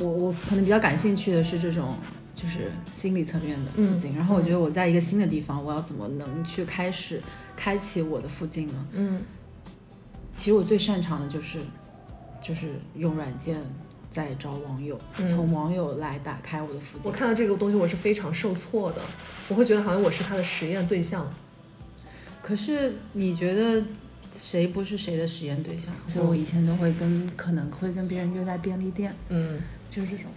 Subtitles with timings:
[0.00, 1.94] 我我可能比较感兴趣的是这种
[2.34, 7.22] 就是心理层面的附近，然后我觉得我在一个新的地方，我要怎么能去开始
[7.54, 8.86] 开启我的附近呢？
[8.92, 9.22] 嗯，
[10.36, 11.58] 其实我最擅长的就是
[12.42, 13.60] 就是用软件
[14.10, 17.02] 在找网友，从网友来打开我的附近。
[17.04, 19.02] 我看到这个东西，我是非常受挫的，
[19.48, 21.28] 我会觉得好像我是他的实验对象。
[22.42, 23.84] 可是你觉得
[24.32, 25.92] 谁不是谁的实验对象？
[26.08, 29.60] 所以我以前都会跟可能会跟别人约在便利店，嗯，
[29.90, 30.30] 就是这种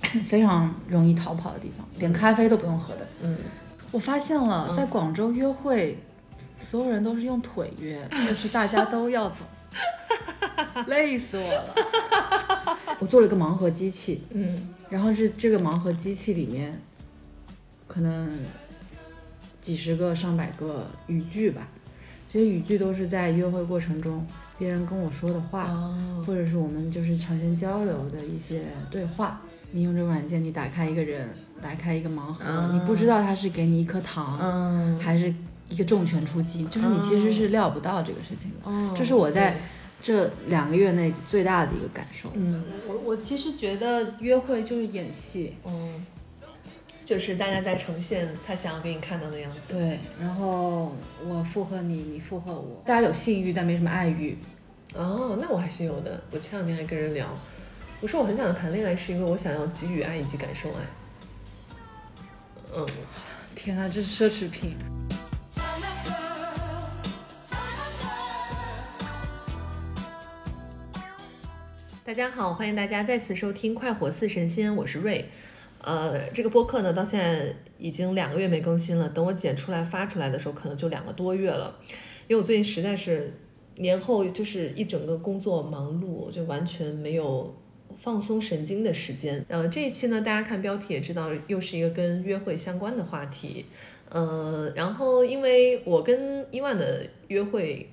[0.26, 3.06] 非常容易逃跑的地方，连咖啡都不用喝的。
[3.22, 3.36] 嗯，
[3.90, 5.98] 我发现了，在广州约会，
[6.58, 9.44] 所有人都是用腿约，就是大家都要走，
[10.86, 12.76] 累死我了。
[13.00, 16.80] 我做了一个盲盒机器，嗯，然后是这个盲盒机器里面，
[17.86, 18.30] 可能
[19.60, 21.68] 几十个、上百个语句吧，
[22.32, 24.26] 这些语句都是在约会过程中
[24.58, 29.40] 别人跟我说的话，哦或者是我们就是长线交流的一些对话。
[29.70, 31.28] 你用这个软件，你打开一个人，
[31.62, 35.32] 打开一个盲盒，啊你不知道他是给你一颗糖，嗯还是
[35.68, 38.70] 一个重拳出击，就是你其实是料不到这个事情的。
[38.70, 39.56] 哦这是我在
[40.00, 42.30] 这两个月内最大的一个感受。
[42.34, 46.06] 嗯我我其实觉得约会就是演戏，嗯，
[47.08, 49.56] 就是大家在呈现他想要给你看到的样子。
[49.66, 50.94] 对，然后
[51.26, 54.36] 我附和你，你附和我，大家有性欲，但没什么爱欲。
[54.92, 56.22] 哦，那我还是有的。
[56.30, 57.26] 我前两天还跟人聊，
[58.02, 60.82] 我说我很想谈恋爱，是因为我想要给予爱以及感受爱。
[62.76, 62.86] 嗯，
[63.56, 64.76] 天哪，这是奢侈品。
[72.04, 75.30] 大家好，欢迎大家再次收听《快活似神仙》，我是瑞。
[75.88, 79.08] 呃，这个播客呢，到现在已经两个月没更新了。
[79.08, 81.80] 等我剪出来发出来的时候，可能就两个多月了。
[82.26, 83.32] 因为我最近实在是
[83.76, 87.56] 年后就是一整个工作忙碌，就完全没有
[87.96, 89.42] 放松神经的时间。
[89.48, 93.64] 呃，这一期呢，大家看标题也知道，又是一个跟约会相关的话题。
[94.10, 97.88] 呃，然后因为我跟伊万的约会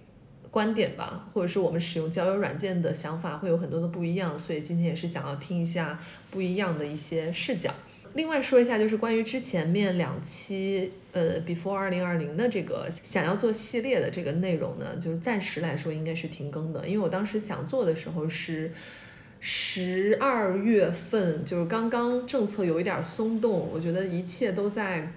[0.52, 5.98] 观点吧，或者是我们使用交友软件的想法会有很多的不一样，所以今天也是想要听一下
[6.30, 7.74] 不一样的一些视角。
[8.16, 18.72] 另外说一下，就是关于之前面两期呃 Before 二零二零的这个想要做系列的这个内容呢，就是暂时来说应该是停更的，因为我当时想做的时候是
[19.42, 25.12] 十二月份，就是刚刚政策有一点松动，我觉得一切都在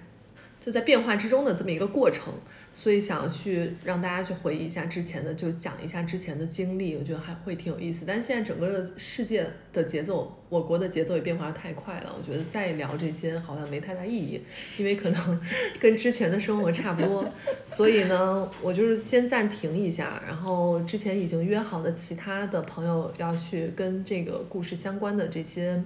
[0.61, 2.35] 就在变化之中的这么一个过程，
[2.81, 8.05] 所以想要去让大家去回忆一下之前的，就讲一下之前的经历，我觉得还会挺有意思。
[8.07, 14.41] 但是现在整个世界的节奏，我国的节奏也变化的太快了，我觉得再聊这些好像没太大意义，
[14.79, 15.41] 因为可能
[15.81, 17.29] 跟之前的生活差不多。
[17.65, 25.83] 所以呢，我就是先暂停一下，然后之前已经约好的其他的朋友要去跟这个故事相关的这些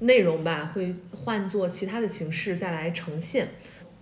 [0.00, 3.46] 内容吧，会换做其他的形式再来呈现。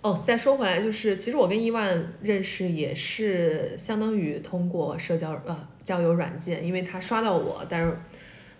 [0.02, 7.94] 哦，再说回来，就是其实我跟伊万认识也是相当于通过社交呃交友软件，因为他刷到我，但是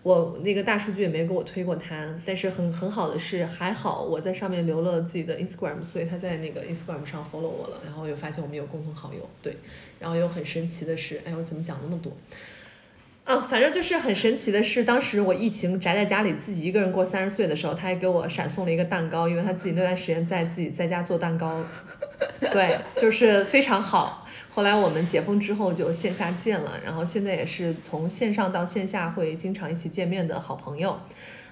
[0.03, 9.57] 我那个大数据也没给我推过他，但是很很好的是还好我在上面留了自己的 Instagram，所以他在那个 Instagram 上 follow 我了，然后又发现我们有共同好友，对，
[9.99, 12.13] 然后又很神奇的是，哎，我怎么讲那么多？
[13.31, 21.65] 啊，反正就是很神奇的是，当时我疫情宅在家里，自己一个人过三十岁的时候，他还给我闪送了一个蛋糕，因为他自己那段时间在自己在家做蛋糕，
[22.51, 24.27] 对，就是非常好。
[24.51, 30.99] 后来我们解封之后就线下见了，然后现在也是从线上到线下会经常一起见面的好朋友。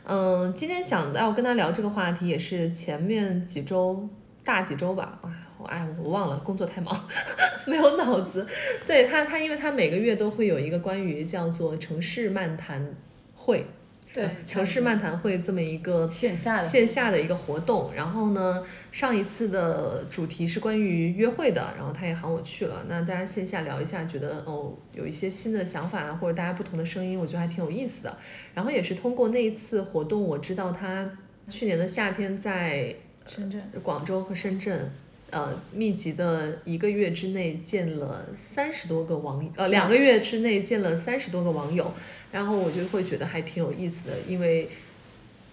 [0.03, 4.09] 嗯，今天想要跟他聊这个话题，也是前面几周
[4.43, 7.09] 大几周吧，哎，我哎我忘了，工作太忙，
[7.67, 8.47] 没有脑子。
[8.87, 12.95] 对他，他因为他每个月都会有一个关于叫做城市漫谈
[13.35, 13.67] 会，
[14.13, 17.91] 对呃城市漫谈会这么一个线下的线下的一个活动。
[17.95, 22.85] 然后呢，上一次的主题是关于约会的，然后他也喊我去了。
[22.89, 28.17] 那大家线下聊一下，觉得哦有一些新的想法啊，或者大家不同的声音，我觉得还挺有意思的。
[28.55, 31.11] 然后也是通过那一次活动，我知道他
[31.49, 32.95] 去年的夏天在
[33.27, 33.63] 深圳。
[33.83, 34.91] 广州和深圳，
[35.31, 41.93] 呃，密集的一个月之内见了三十多个网友，呃，两个月之内见了三十多个网友，
[42.33, 44.71] 然后我就会觉得还挺有意思的，因为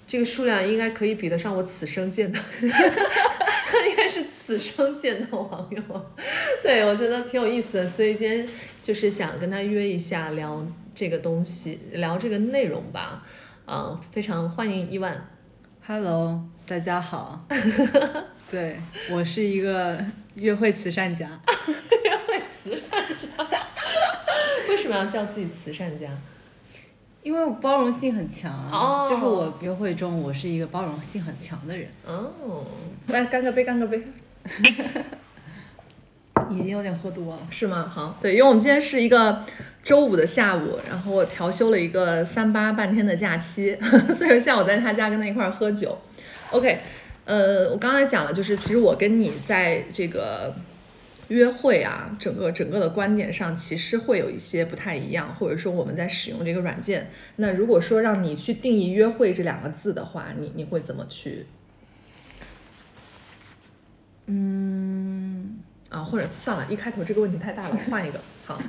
[0.08, 5.82] 这个数量应该可以比得上我此生见的， 应该是此生见的网友，
[6.64, 8.48] 对我觉得挺有意思的，所以今天
[8.82, 13.26] 就是想跟他约一下聊这个东西，聊这个内容吧，
[13.66, 15.30] 呃，非常欢迎伊万。
[15.86, 17.46] Hello，大家好。
[18.50, 18.80] 对
[19.12, 19.98] 我是一个
[20.36, 21.28] 约会慈善家，
[22.04, 23.58] 约会慈善家
[24.70, 26.10] 为什么要叫自己慈善家？
[27.24, 32.64] 因为我包容性很强啊，哦就是我约会中我是一个包容性很强的人，哦，
[33.08, 34.04] 来干个杯，干个杯，
[36.52, 37.42] 已经有点喝多了。
[37.50, 37.92] 是吗？
[37.92, 39.44] 好，对，因为我们今天是一个
[39.84, 43.76] 周五的下午，然后我调休了一个三八半天的假期，
[44.16, 46.00] 所以下午在他家跟他一块儿喝酒。
[46.52, 46.80] OK，
[47.26, 50.56] 呃，我刚才讲了，就是其实我跟你在这个
[51.28, 57.10] 约会啊，整个整个的观点上，其实会有一些不太一样，或者说我们在使用这个软件。
[57.38, 61.48] 那如果说让你去定义“约会”这两个字的话，你你会怎么去
[64.28, 65.58] 嗯，
[65.90, 66.04] 啊？
[66.04, 68.20] 或者算了，一开头这个问题太大了，我换一个。
[68.46, 68.62] 好，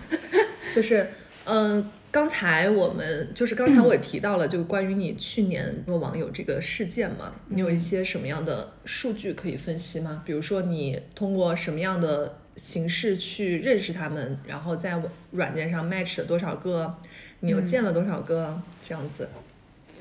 [0.75, 1.07] 就是
[1.45, 10.23] 呃，刚才我们就是刚才我也提到了，就关于你去年那个网友这个事件嘛，你有一些什么样的数据可以分析吗？
[10.25, 14.99] 比如说你通过什么样的形式去认识他们，然后在
[15.33, 16.95] 软件上 match 了多少个，
[17.41, 19.29] 你又见了多少个，这样子。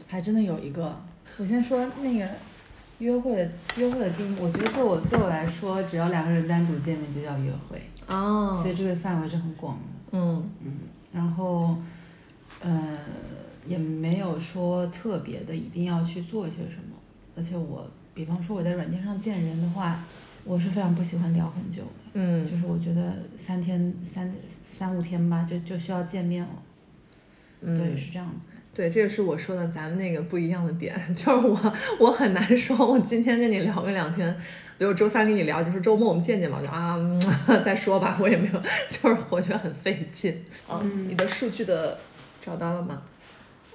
[0.07, 0.95] 还真的有一个。
[1.37, 2.25] 我先说那个
[2.99, 10.17] 约会的约会的定义，我觉得对我对我来说，只要两个人单独见面就叫约会，哦所以这个范围是很广的。
[10.17, 10.71] 嗯嗯，
[11.11, 11.75] 然后，
[12.61, 12.97] 呃，
[13.65, 16.95] 也没有说特别的一定要去做些什么。
[17.37, 20.03] 而且我，比方说我在软件上见人的话，
[20.43, 21.89] 我是非常不喜欢聊很久的。
[22.13, 24.33] 嗯就是我觉得三天三
[24.77, 26.49] 三五天吧，就就需要见面了。
[27.61, 28.35] 嗯对，是这样子。
[28.73, 34.33] 对，这也是我说的咱们那个不一样的点， 就是我我很难说，我今天跟你聊个两天，
[34.77, 37.19] 比如周三跟你聊，你说周末我们见见吧，我就啊、嗯、
[37.63, 40.43] 再说吧，我也没有， 就是我觉得很费劲。
[40.69, 41.97] 嗯，你的数据的
[42.39, 43.01] 找到了吗？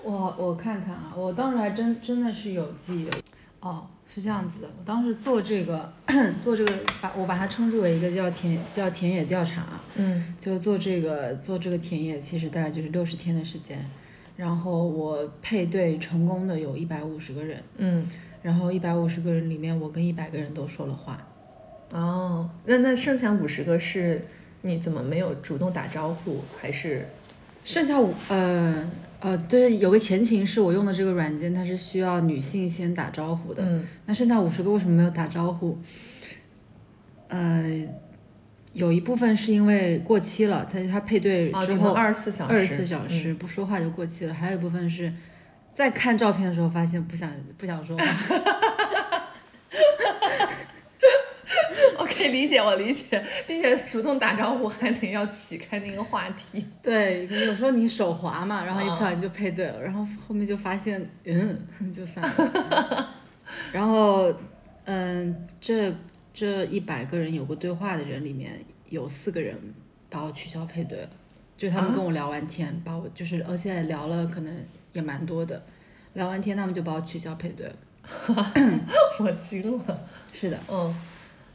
[0.02, 3.12] 我我看看啊，我当时还真真的是有记的。
[3.60, 5.92] 哦，是这样子的，我当时做这个
[6.42, 6.72] 做这个，
[7.02, 9.66] 把我把它称之为一个叫田叫田野调查，
[9.96, 13.84] 嗯就做这个做这个田野，其实大概就是六十天的时间。
[14.36, 18.08] 然后我配对成功的有一百五十个人，嗯，
[18.40, 21.26] 然后一百五十个人里面，我跟一百个人都说了话。
[21.90, 24.24] 哦，那那剩下五十个是
[24.62, 27.06] 你怎么没有主动打招呼，还是
[27.64, 28.90] 剩下五呃
[29.20, 33.62] 呃，对，有个前情是我用的这个软件，它是需要女性先打招呼的。
[33.62, 35.78] 嗯那剩下五十个为什么没有打招呼？
[37.28, 37.62] 呃，
[38.72, 44.32] 有一部分是因为过期了，它它配对之后二十四小时二十四小时不说话就过期了。
[44.32, 45.12] 还有一部分是
[45.74, 48.04] 在看照片的时候发现不想不想说话。
[52.28, 56.64] 理解我理解，并且主动打招呼还得要起开那个话题。
[56.82, 61.58] 对，有时候你手滑嘛，然后一哦不小心就配对了，然后后面就发现，嗯，
[61.93, 63.08] 就算了。
[63.72, 64.32] 然后，
[64.84, 65.94] 嗯，这
[66.32, 69.56] 这一百个人有过对话的人里面，有四个人
[70.08, 71.08] 把我取消配对了，
[71.56, 74.55] 就他们跟我聊完天，把我就是而且聊了可能
[74.93, 75.62] 也蛮多的，
[76.14, 77.75] 聊完天他们就把我取消配对了。
[79.20, 80.08] 我惊了。
[80.32, 80.94] 是的，嗯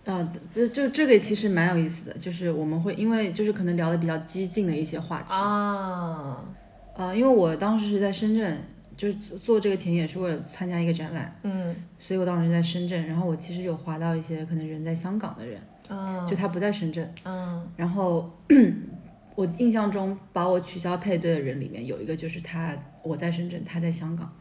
[0.06, 5.34] 啊，就就这个其实蛮有意思的，就是我们会因为就是可能聊的比较激进的一些话题。
[5.34, 6.46] 啊，
[6.94, 8.58] 呃，因为我当时是在深圳，
[8.96, 13.06] 就是做做这个田野是为了参加一个展览，嗯所以我当时在深圳。
[13.08, 17.12] 然后我其实有划到一些可能人在香港的人，啊，就他不在深圳。
[17.24, 18.32] 嗯然后
[19.34, 24.32] 我印象中把我取消配对的人里面有一个就是他，我在深圳，他在香港。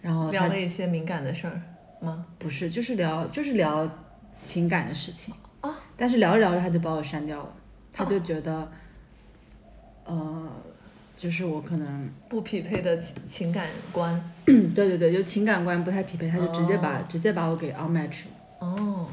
[0.00, 1.62] 然后聊了一些敏感的事儿
[2.00, 2.26] 吗？
[2.38, 3.88] 不是，就是聊就是聊
[4.32, 5.34] 情感的事情。
[5.60, 7.54] 啊，但是聊着聊着他就把我删掉了，
[7.92, 8.70] 他就觉得，
[10.04, 10.50] 呃，
[11.16, 12.10] 就是我可能。
[12.28, 14.20] 不匹配的情情感观。
[14.44, 18.30] 对对对，就情感观不太匹配，他就直接把、哦直接把我给 unmatch 了。
[18.58, 19.06] 哦，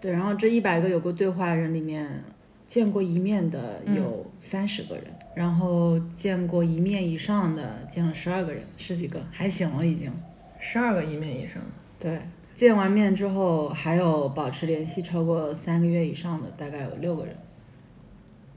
[0.00, 2.22] 对，然后这一百个有过对话的人里面，
[2.68, 10.12] 见过一面的有三十个人，然后见过一面以上的见了十二个人，十几个，还行了已经。
[10.60, 11.60] 十二个一面以上。
[11.98, 12.20] 对，
[12.54, 17.36] 见完面之后还有保持联系超过三个月以上的，大概有六个人。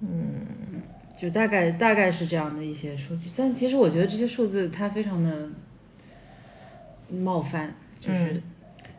[0.02, 0.46] 嗯
[1.18, 5.50] 就大概大概是这样的一些数据，但其实我觉得这些数字它非常的
[7.10, 8.44] 冒犯，就是嗯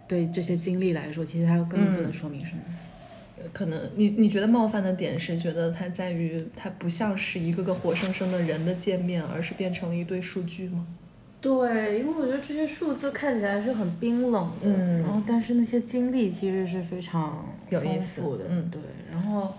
[0.09, 2.62] 对这些经历来说，其实它根本不能说明什么。
[3.52, 10.85] 可能你你觉得冒犯的点是觉得它在于它不像是一个个活生生的人的见面，而是变成了一堆数据吗？
[11.40, 18.80] 对，因为我觉得这些数字看起来是很冰冷的，嗯然后但是那些经历其实是非常丰有意思富的，嗯对，
[19.11, 19.54] 然后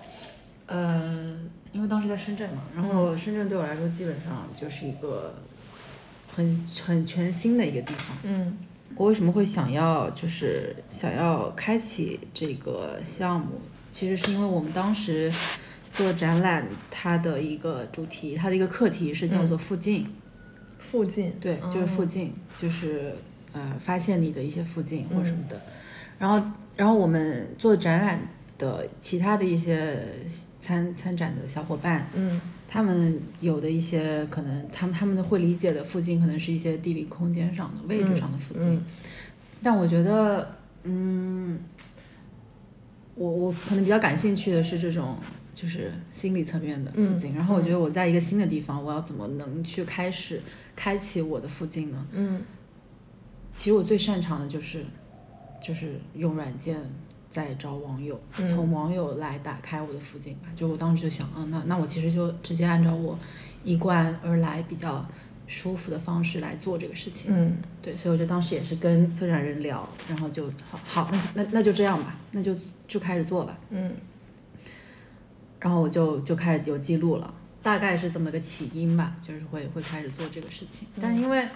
[0.65, 1.37] 呃，
[1.71, 5.33] 因为当时在深圳嘛，然后深圳对我来说基本上就是一个
[6.35, 8.57] 很很全新的一个地方，嗯
[8.95, 13.61] 我为什么会想要就是想要开启这个项目？
[13.89, 15.31] 其实是因为我们当时
[15.93, 20.05] 做展览，它的一个主题，它的一个课题是叫做附近。
[20.79, 23.13] 附近，对，就是附哦近，就是
[23.53, 25.61] 呃发现你的一些附近或什么嗯的。
[26.17, 26.41] 然后，
[26.75, 28.19] 然后我们做展览
[28.57, 29.97] 的其他的一些
[30.59, 38.67] 参参展的小伙伴，嗯他们有的一些可能，他们他们会理解的附近，可能是一些地理空间上的位置上的附近。
[38.75, 38.85] 嗯
[39.61, 41.59] 但我觉得，嗯，
[43.15, 45.17] 我我可能比较感兴趣的是这种
[45.53, 47.33] 就是心理层面的附近。
[47.33, 50.41] 嗯然后我觉得我在一个新的地方，我要怎么能去开始
[50.81, 52.07] 开启我的附近呢？
[52.13, 52.41] 嗯
[53.53, 54.85] 其实我最擅长的就是
[55.59, 56.79] 就是用软件
[57.29, 60.47] 在找网友，嗯从网友来打开我的附近吧。
[60.55, 63.19] 就我当时就想，嗯，那那我其实就直接按照我
[63.65, 65.05] 一贯而来比较
[65.47, 67.29] 舒服的方式来做这个事情。
[67.29, 72.55] 嗯对，所以我就当时也是跟策展人聊，然后就好好，那就那那就这样吧，那就
[72.87, 73.59] 就开始做吧。
[73.71, 73.91] 嗯
[75.59, 80.87] 然后我就就开始有记录了，大概是这么个起因吧，就是会会开始做这个事情。
[81.01, 81.47] 但因为，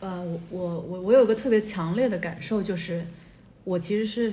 [0.00, 3.06] 呃，我我我我有个特别强烈的感受，就是
[3.64, 4.32] 我其实是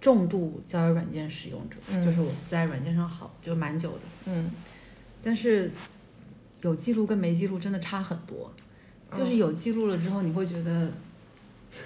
[0.00, 4.50] 重度交友软件使用者，嗯就是我在软件上好就蛮久的，嗯。
[5.22, 5.70] 但是
[6.60, 8.52] 有记录跟没记录真的差很多。
[9.12, 10.90] 就是有记录了之后，你会觉得，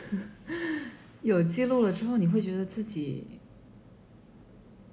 [1.20, 3.22] 有记录了之后，你会觉得自己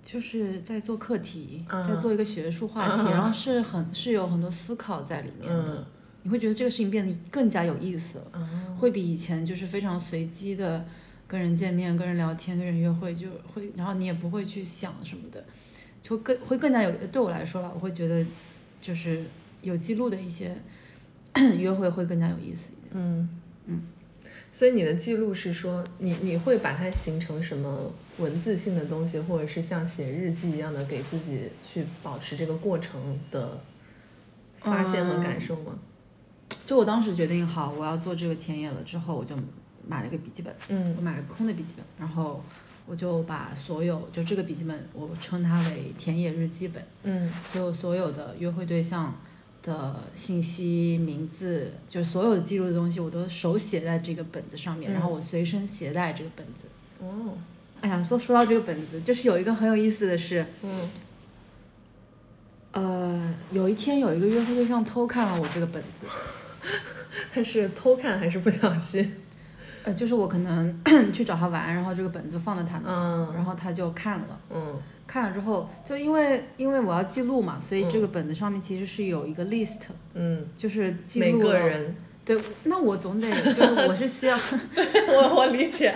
[0.05, 5.79] 就是在做课题，啊在做一个学术话题，啊然后是很是有很多思考在里面的。
[5.79, 5.85] 嗯
[6.23, 10.83] 你会觉得这个事情变得更加有意思了，啊会比以前就是非常随机的
[11.27, 15.45] 跟人见面、跟人聊天、跟人约会，就会，然后你也不会去想什么的，
[16.01, 16.91] 就更会更加有。
[17.11, 18.25] 对我来说了，我会觉得
[18.81, 19.23] 就是
[19.61, 20.57] 有记录的一些
[21.59, 22.93] 约会会更加有意思一点。
[22.93, 23.29] 嗯
[23.67, 23.83] 嗯，
[24.51, 33.59] 所以你的记录是说，你你会把它形成什么文字性的东西，或者是像写日记一样的，给自己去保持这个过程的
[34.59, 35.77] 发现和感受吗？
[36.65, 39.35] 就我当时决定好我要做这个田野了之后，我就
[39.87, 40.95] 买了个笔记本，嗯。
[40.97, 42.43] 我买了空的笔记本，然后
[42.85, 47.31] 我就把所有就这个笔记本，我称它为田野日记本，嗯。
[47.51, 49.13] 所有所有的约会对象
[49.61, 56.65] 的信息、名字，就是所有的记录的东西，我都手写在这个本子上面，然后我随身携带这个本子。
[56.99, 57.37] 哦
[57.81, 60.89] 哎呀，说说到这个本子，就是有一个很有意思的事，嗯
[62.71, 66.07] 呃，有一天有一个约会对象偷看了我这个本子，
[67.33, 69.15] 他是偷看还是不小心？
[69.83, 70.81] 呃，就是我可能
[71.13, 74.39] 去找他玩，然后这个本子放在他那，嗯然后他就看了。
[74.51, 74.75] 嗯
[75.07, 79.81] 看了之后，就因为因为我要记录嘛，所以这嗯个本子上面其实是有一个 list，
[80.15, 81.95] 嗯，就是记每录了个人。
[82.25, 84.35] 对，那我总得就是我是需要，
[85.09, 85.93] 我我理解，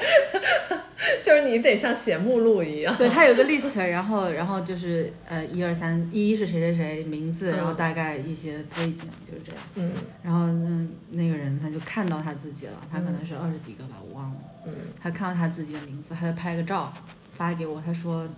[1.26, 2.96] 就是你得像写目录一样。
[2.96, 9.62] 对，他有个 list， 然后然后就是呃一二三，一是谁谁谁名字，然后嗯大概一些背景就是这样。
[9.76, 14.36] 嗯然后那，那个人他就看到他自己了，他可能是二十几个吧，我忘了。
[14.68, 16.94] 嗯他看到他自己的名字，他就拍了个照
[17.36, 18.30] 发给我，他说，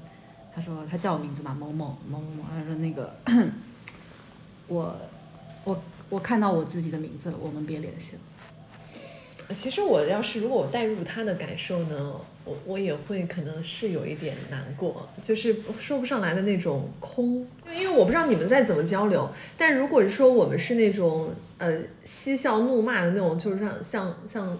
[0.55, 3.13] 他说他叫我名字嘛，某某某某某，他说那个
[4.67, 4.95] 我
[5.65, 9.55] 我我看到我自己的名字了，我们别联系了。
[9.55, 12.13] 其实我要是如果我带入他的感受呢，
[12.45, 24.57] 我我也会可能是有一点难过，就是说不上来的那种空，因为我不知道你们在怎么交流，但如果说我们是那种呃嬉笑怒骂的那种，就是像像像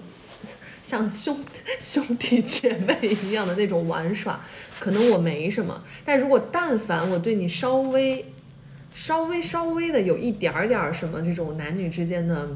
[0.84, 1.38] 像兄
[1.79, 4.43] 兄弟姐妹一样的那种玩耍，
[4.79, 8.25] 可能我没什么，但如果但凡我对你稍微
[8.93, 12.50] 稍微稍微的有一点儿点儿什么这种男女之间的。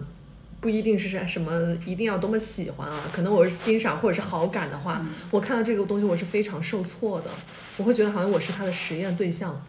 [0.61, 7.29] 不一定是什么一定要多么喜欢啊，可能我是欣赏或者是好感的话，我看到这个东西我是非常受挫的，
[7.77, 9.63] 我会觉得好像我是他的实验对象。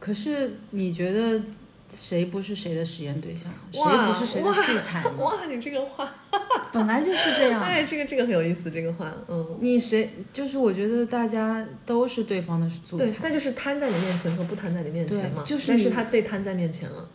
[0.00, 1.40] 可是你觉得
[1.94, 3.50] 谁不是谁的实验对象？
[3.70, 5.12] 谁不是谁的素材呢？
[5.18, 6.12] 哇，你这个话，
[6.72, 7.60] 本来就是这样。
[7.64, 17.08] 哎，这个这个很有意思，这个话，嗯，你谁就是我觉得大家都是对方的素材对，，那就是摊在你面前和不摊在你面前嘛，就是但是他被摊在面前了，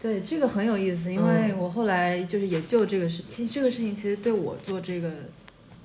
[0.00, 5.10] 对，这个很有意思，因为嗯我后来就是也就这个事，其实这个事情其实对我做这个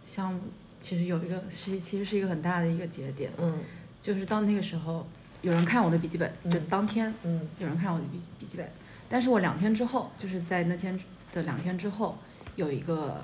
[0.06, 0.42] 项目，
[0.82, 3.60] 其实有一个是其实是一个很大的一个节点，嗯
[4.02, 5.08] 就是到那个时候，
[5.44, 6.66] 有人看我的笔记本，就嗯。
[6.70, 7.48] 当天，嗯。
[7.60, 8.68] 有人看我的笔笔记本，
[9.08, 10.98] 但是我两天之后，就是在那天
[11.32, 12.18] 的两天之后，
[12.56, 13.24] 有一个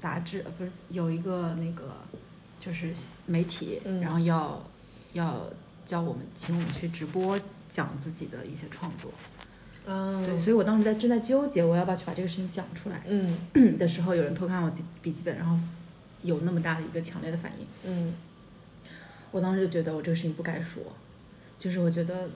[0.00, 1.94] 杂志，呃，不是有一个那个
[2.58, 2.92] 就是
[3.24, 4.00] 媒体，嗯。
[4.00, 4.60] 然后要
[5.12, 5.48] 要
[5.86, 7.40] 叫我们请我们去直播
[7.70, 9.12] 讲自己的一些创作。
[9.86, 13.78] 嗯，对，所以我当时在正在纠结我要不要去把这个事情讲出来嗯。
[13.78, 15.56] 的时候，有人偷看我的笔记本，然后
[16.22, 18.12] 有那么大的一个强烈的反应，嗯。
[19.30, 20.82] 我当时就觉得我这个事情不该说，
[21.58, 22.28] 就是我觉得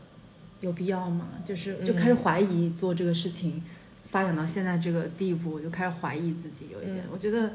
[0.61, 1.29] 有必要吗？
[1.45, 2.17] 就是就开始嗯。
[2.17, 3.63] 怀疑做这个事情
[4.11, 7.11] 发展到现在这个地步，我就开始怀疑自己有一点，嗯。
[7.13, 7.53] 我觉得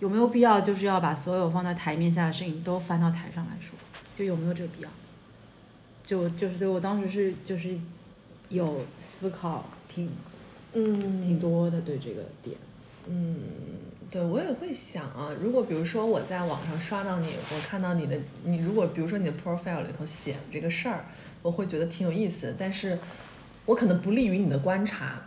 [0.00, 3.76] 有没有必要就是要把所有放在台面下的事情都翻到台上来说，
[4.16, 4.90] 就有没有这个必要？
[6.06, 7.76] 就就是对我当时是就是
[8.48, 10.08] 有思考挺
[10.72, 11.20] 嗯。
[11.20, 12.56] 挺多的对这个点，
[13.08, 13.34] 嗯，
[14.10, 21.04] 对我也会想啊，如果比如说我在网上刷到你，我看到你的，你如果比如说你的 profile 里头写这个事儿，
[21.42, 22.98] 我会觉得挺有意思，但是
[23.66, 25.20] 我可能不利于你的观察，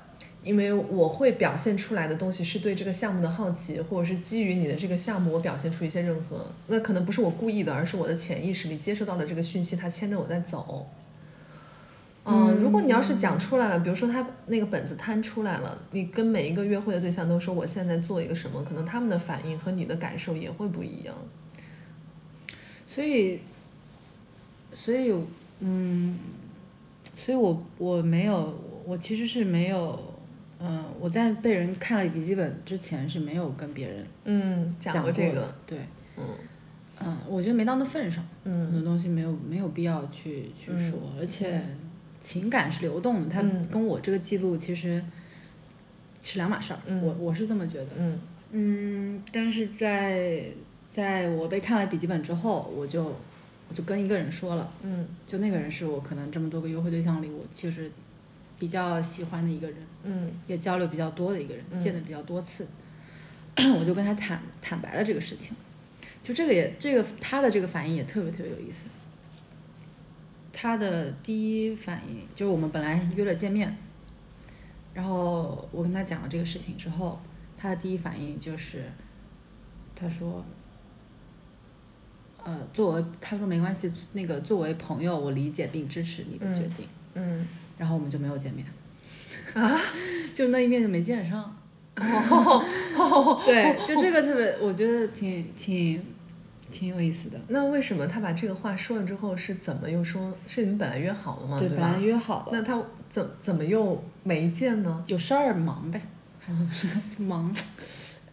[0.44, 10.90] 因为我会表现出来的东西是对这个项目的好奇，或者是基于你的这个项目，我表现出一些任何，那可能不是我故意的，而是我的潜意识里接收到了这个讯息，它牵着我在走。
[12.24, 21.16] 嗯，如果你要是讲出来了，比如说他那个本子摊出来了，你跟每一个约会的对象都说我现在做一个什么，可能他们的反应和你的感受也会不一样。
[22.86, 23.40] 所以，
[24.74, 25.14] 所以
[25.62, 26.18] 嗯，
[27.16, 28.54] 所以我我没有，
[28.86, 30.00] 我其实是没有，
[30.60, 35.80] 嗯、我在被人看了笔记本之前是没有跟别人嗯，讲讲过这个，对，
[36.18, 36.24] 嗯。
[37.04, 41.60] 嗯，我觉得没到那份上，嗯很多东西没有没有必要去去嗯说，而且
[42.22, 43.68] 情感是流动的，它嗯。
[43.72, 45.04] 跟我这个记录其实
[46.22, 47.02] 是两码事儿，嗯。
[47.02, 48.20] 我我是这么觉得，嗯。
[48.52, 50.44] 嗯，但是在
[50.92, 53.16] 在我被看了笔记本之后，我就
[53.70, 55.08] 我就跟一个人说了，嗯。
[55.26, 57.90] 就那个人是我可能这么多个约会对象里，我其实
[58.60, 60.32] 比较喜欢的一个人，嗯。
[60.48, 61.82] 也交流比较多的一个人，嗯。
[61.82, 62.68] 见的比较多次，
[63.80, 65.56] 我就跟他坦坦白了这个事情，
[66.22, 68.86] 就这个也这个他的这个反应也特别特别有意思。
[70.54, 73.76] 他的第一反应就是我们本来约了见面，
[74.94, 77.20] 然后我跟他讲了这个事情之后，
[77.58, 78.92] 他的第一反应就是，
[79.96, 80.44] 他说，
[82.44, 88.66] 呃，作为他说没关系，那个作为朋友，我理解并支持你的决定，嗯然后我们就没有见面，
[89.54, 89.80] 啊，
[90.36, 91.56] 就那一面就没见上。
[91.98, 96.02] 哦对，就这个特别，我觉得挺挺
[96.72, 97.38] 挺有意思的。
[97.50, 100.34] 那为什么他把这个话说了之后是怎么又说？
[100.48, 101.60] 是你们本来约好了吗？
[101.60, 105.04] 对，本来约好了，那他怎怎么又没见呢？
[105.08, 106.02] 有事儿忙呗，
[106.40, 106.88] 还不是
[107.22, 107.54] 忙。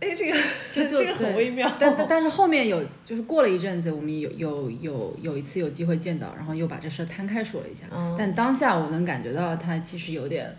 [0.00, 0.38] 哎，这个
[0.72, 1.70] 就 就这个 很微妙。
[1.80, 7.84] 但但但是后面有，就是过了一阵子，我们有有有有一次有机会见到，然后又把这事儿摊开说了一下。
[7.92, 10.56] 嗯但当下我能感觉到他其实有点，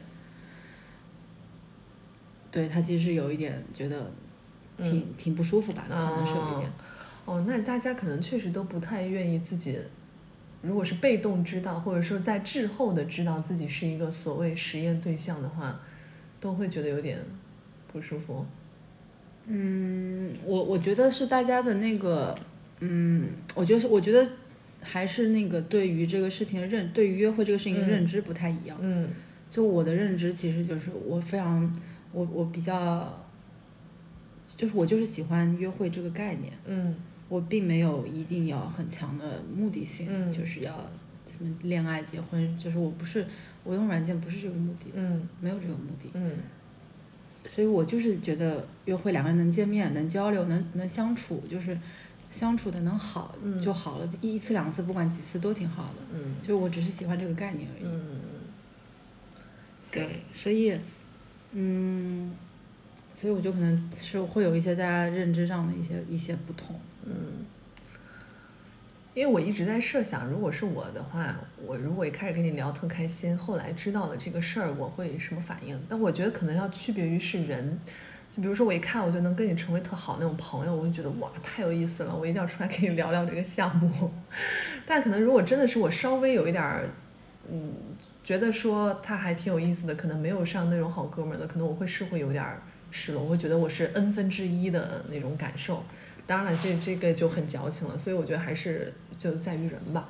[2.51, 4.11] 对他其实有一点觉得
[4.83, 6.67] 挺、挺不舒服吧，可能是有一点。
[6.67, 6.73] 哦。
[7.29, 9.77] 哦，那大家可能确实都不太愿意自己，
[10.63, 15.79] 如果是被动知道，或者说在滞后的知道自己是一个所谓实验对象的话，
[16.39, 17.19] 都会觉得有点
[17.87, 18.43] 不舒服。
[19.45, 22.35] 嗯，我我觉得是大家的那个，
[22.79, 24.27] 嗯，我觉得是我觉得
[24.81, 28.75] 还是那个对于这个事情的认，对于约会这个事情的认知不太一样。
[28.81, 29.07] 嗯
[29.51, 31.75] 就我的认知其实就是我非常，
[32.11, 33.19] 我我比较，
[34.55, 36.95] 就是我就是喜欢约会这个概念，嗯
[37.29, 40.75] 我并没有一定要很强的目的性，嗯就是要
[41.27, 43.25] 什么恋爱结婚，就是我不是
[43.63, 46.31] 我用软件不是这个目的，嗯没有这个目的，嗯
[47.47, 51.79] 所以我就是觉得约会两个人能见面、能交流、能能相处，就是
[52.29, 57.83] 相处的能好嗯就好了，一次两次不管几次都挺好的，嗯就我只是喜欢这个概念而已。
[57.85, 58.21] 嗯
[59.91, 60.77] 对，所以，
[61.53, 62.31] 嗯，
[63.15, 66.79] 所以我就可能是会有一些大家认知上的一些一些不同。
[67.09, 67.45] 嗯。
[69.15, 75.77] 因为我一直在设想，如果是我的话，我如果一开始跟你聊特开心，后来知道了这个事儿，我会什么反应？
[75.89, 77.77] 但我觉得可能要区别于是人，
[78.31, 84.11] 就比如说我一看我就能跟你成为特好那种朋友，我就觉得哇太有意思了，我一定要出来跟你聊聊这个项目。
[84.85, 86.87] 但可能如果真的是我稍微有一点儿，
[87.51, 87.73] 嗯，
[88.23, 92.45] 觉得说他还挺有意思的，可能没有上那种好哥们儿的，可能我会是会有点
[92.89, 95.83] 失落，我会觉得我是 n 分之一的那种感受。
[96.29, 100.07] 当然了，这这个就很矫情了，所以我觉得还是就在于人吧。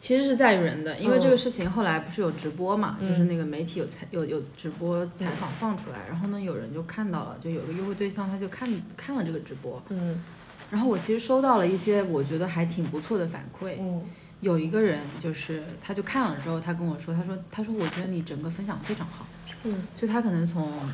[0.00, 1.30] 其实是在于人的，因为这嗯。
[1.30, 3.28] 个事情后来不是有直播嘛，就是嗯。
[3.28, 10.18] 那个媒体有采有有直播采访放出来，然后呢有人就看到了，就有个约会对象他就看看了这个直播，嗯。
[10.70, 13.74] 然后我其实收到了一些我觉得还挺不错的反馈。
[13.78, 14.02] 嗯。
[14.40, 19.26] 有一个人就是他就看了之后，他跟我说，他说他说我觉得你整个分享非常好，
[19.64, 19.82] 嗯。
[19.96, 20.88] 就他可能从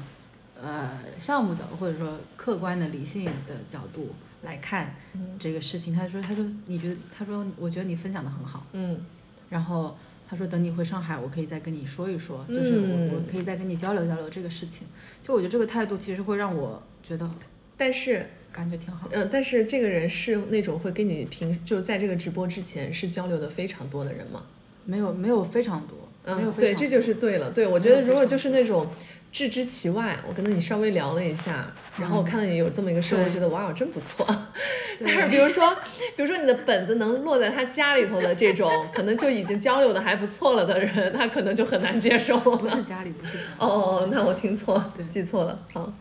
[0.63, 9.05] 呃项目角度或者说客观的理性的角度来看嗯这个事情，他说他说你觉得他说我觉得你分享的很好，嗯
[9.51, 9.97] 然后
[10.29, 14.87] 他说等你回上海，我可以再跟你说一说，就是我、嗯我可以再跟你交流交流这个事情。
[15.23, 17.29] 就我觉得这个态度其实会让我觉得
[17.77, 19.09] 但是感觉挺好。
[19.13, 24.45] 呃，但是这个人是那种会跟你平就是在这个直播之前是交流的非常多的人吗？
[24.87, 25.97] 没有没有非常多，
[26.37, 27.51] 没有嗯，对，这就是对了。
[27.51, 28.87] 对，我觉得如果就是那种
[29.35, 31.67] 置之其外，我跟你稍微聊了一下，
[31.99, 34.25] 然后我看到你有这么一个事，我，觉得哇，真不错。
[35.03, 35.75] 但是比如说，
[36.17, 42.83] 比如说你的本子能落在他家里头的这种，可能就已经交流的还不错了的人，他可能就很难接受不是了。
[42.85, 43.47] 家里，不是家里。
[43.59, 45.59] 哦，那我听错，对记错了。
[45.73, 45.93] 好，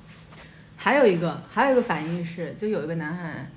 [0.78, 3.50] 还有一个，还有一个反应是，就有一个男孩，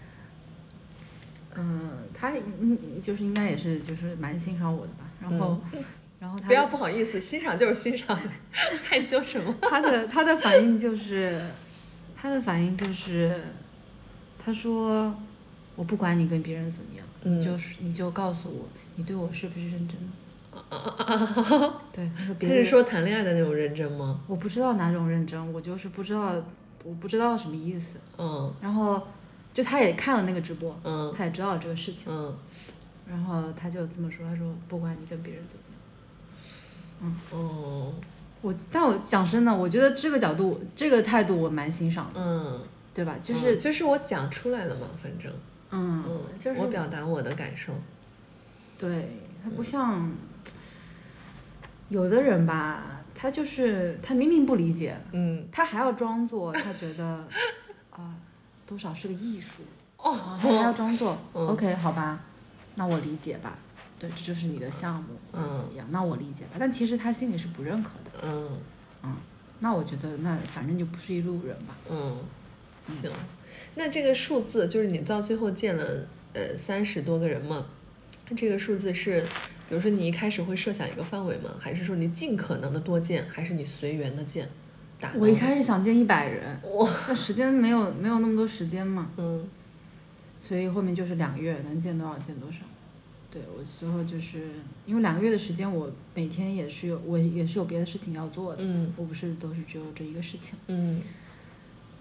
[1.54, 5.60] 嗯，他嗯就是应该也是就是蛮欣赏我的吧，然后，
[6.18, 8.18] 然后他不要不好意思，欣赏就是欣赏，
[8.84, 9.54] 害羞什么？
[9.62, 11.40] 他的他的反应就是，
[12.16, 13.38] 他的反应就是，
[14.42, 15.14] 他说
[15.74, 20.06] 我不管你跟别人怎么样，嗯你就是你就告诉我你对我是不是认真的。
[21.92, 24.20] 对，他说别人他是说谈恋爱的那种认真吗？
[24.26, 26.34] 我不知道哪种认真，我就是不知道，
[26.82, 27.98] 我不知道什么意思。
[28.16, 29.06] 嗯然后
[29.52, 32.34] 就他也看了那个直播，嗯他也知道这个事情，嗯
[33.06, 35.62] 然后他就这么说，他说不管你跟别人怎么
[37.02, 37.92] 样，哦
[38.42, 42.60] 我但我讲真的，我觉得这个角度这个态度我蛮欣赏的，嗯，
[42.94, 43.16] 对吧？
[43.22, 45.32] 就就是就是我讲出来了嘛，反正
[45.70, 47.72] 嗯嗯，就是我表达我的感受。
[48.78, 50.12] 对，他不像
[51.88, 57.04] 有的人吧，他就是他明明不理解，嗯他还要装作他觉得
[57.90, 58.14] 啊、
[58.66, 59.62] 多少是个艺术，
[59.96, 62.20] 哦还要装作、嗯 OK 好吧，
[62.74, 63.56] 那我理解吧，
[63.98, 66.56] 对，这就是你的项目，或者怎么样，那我理解吧。
[66.58, 68.48] 但其实他心里是不认可的，嗯
[69.02, 69.16] 嗯，
[69.60, 71.76] 那我觉得那反正就不是一路人吧。
[71.90, 72.16] 嗯，
[72.88, 73.10] 行。
[73.74, 77.66] 那这个数字就是你到最后见了呃三十多个人嘛？
[78.36, 79.22] 这个数字是，
[79.68, 81.50] 比如说你一开始会设想一个范围吗？
[81.58, 84.48] 还是说你尽可能的多见，还是你随缘的见？
[85.00, 89.46] 打我一开始想见一百人，哇，那时间没有没有那么多时间嘛，嗯
[90.40, 92.58] 所以后面就是两个月能见多少见多少。
[93.30, 94.50] 对我最后就是
[94.86, 100.54] 因为两个月的时间，我每天也是有我也是有别的事情要做的，嗯我不是都是只有这一个事情。
[100.68, 101.00] 嗯。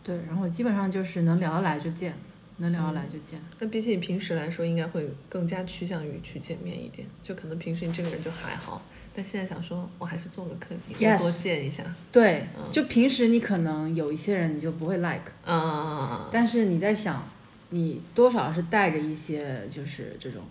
[0.03, 2.13] 对，然后我基本上就是能聊得来就见，
[2.57, 3.41] 能聊得来就见。
[3.59, 7.07] 那比起你平时来说，应该会更加趋向于去见面一点。
[7.23, 8.85] 就可能平时你这个人就还好，
[9.15, 11.83] 但现在想说，我还是做个客厅，Yes 多见一下。
[12.11, 17.27] 对，嗯就平时你可能有一些人你就不会 like，啊，但是你在想，
[17.71, 20.43] 你多少是带着一些就是这种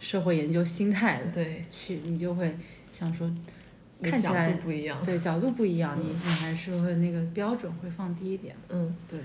[0.00, 2.56] 社会研究心态的对，去，你就会
[2.92, 3.30] 想说，
[4.02, 5.04] 看起来度不一样。
[5.04, 8.54] 对角度不一样，你你还是会那个标准会放低一点。
[8.68, 9.18] 嗯，对，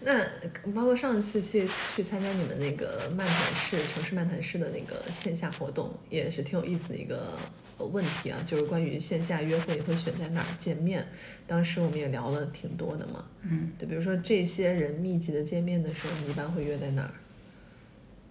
[0.00, 0.24] 那
[0.72, 7.36] 包括上一次去去参加你们那个漫谈室城市漫谈室的那个线下活动，也是挺有意思的一个
[7.78, 11.06] 呃问题啊，就是关于线下约会会选在哪儿见面。
[11.46, 17.10] 当时我们也聊了挺多的嘛，嗯对，比如说这些人密集的见面的时候，你一般会约在哪儿？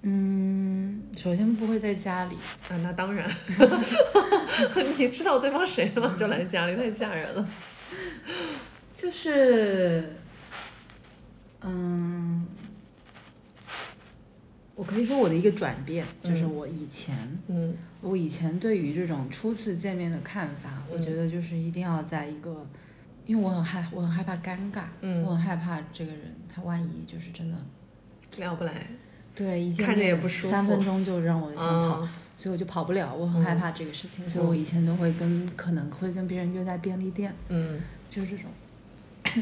[0.02, 2.36] 嗯，首先不会在家里，
[2.70, 3.30] 啊，那当然，
[4.98, 6.16] 你知道对方谁吗？
[6.18, 7.50] 就来家里，太吓人了。
[8.94, 10.16] 就是，
[11.62, 12.46] 嗯，
[14.76, 17.76] 我可以说我的一个转变，就是嗯我以前，嗯。
[18.02, 22.66] 我以前对于这种初次见面的看法，我觉得就是一定要在一个，
[23.26, 25.22] 因为我很害，我很害怕尴尬，嗯。
[25.26, 27.58] 我很害怕这个人他万一就是真的，
[28.38, 28.88] 聊不来，
[29.40, 32.10] 对，看着也面不舒服三分钟就让我想跑，嗯。
[32.38, 37.82] 所以我就跑不了，我很害怕这个事情，所以我以前都会跟可能会跟别人约在便利店，嗯。
[38.10, 38.50] 就是这种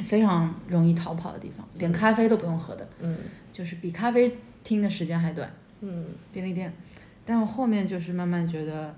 [0.05, 3.17] 非常容易逃跑的地方，连咖啡都不用喝的，嗯
[3.53, 5.51] 就是比咖啡厅的时间还短。
[5.79, 6.73] 嗯便利店，
[7.25, 8.95] 但我后面就是慢慢觉得，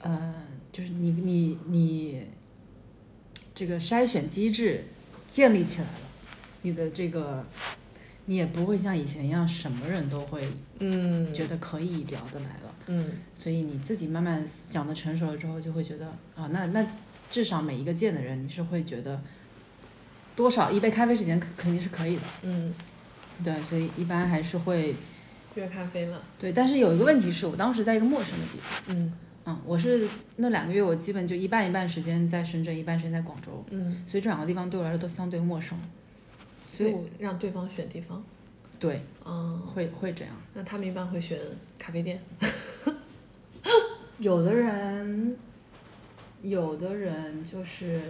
[0.00, 0.34] 呃，
[0.72, 2.24] 就是你你你
[3.54, 4.84] 这个筛选机制
[5.30, 5.90] 建立起来了，
[6.62, 7.44] 你的这个
[8.26, 16.86] 你也不会像以前一样什么人都会嗯，觉得可以聊得来了，嗯所以你自己慢慢想的成熟了之后，就会觉得啊，那那
[17.28, 19.20] 至少每一个见的人，你是会觉得
[20.36, 22.72] 多少一杯咖啡时间肯肯定是可以的，嗯，
[23.42, 24.94] 对，所以一般还是会
[25.56, 26.18] 约咖啡嘛。
[26.38, 28.96] 对，但是有一个问题是我当时在一个陌生的地方。
[28.96, 29.12] 嗯
[29.44, 35.76] 嗯，我是那两个月，我基本就一半一半时间在深圳，一半时间在广州，嗯，所以这两个地方对我来说都相对陌生，
[36.72, 38.22] 所所以让对方选地方。
[38.78, 40.34] 对嗯，会会这样。
[40.54, 41.38] 那他们一般会选
[41.78, 42.20] 咖啡店。
[44.18, 45.36] 有的人，
[46.42, 48.00] 有的人就是，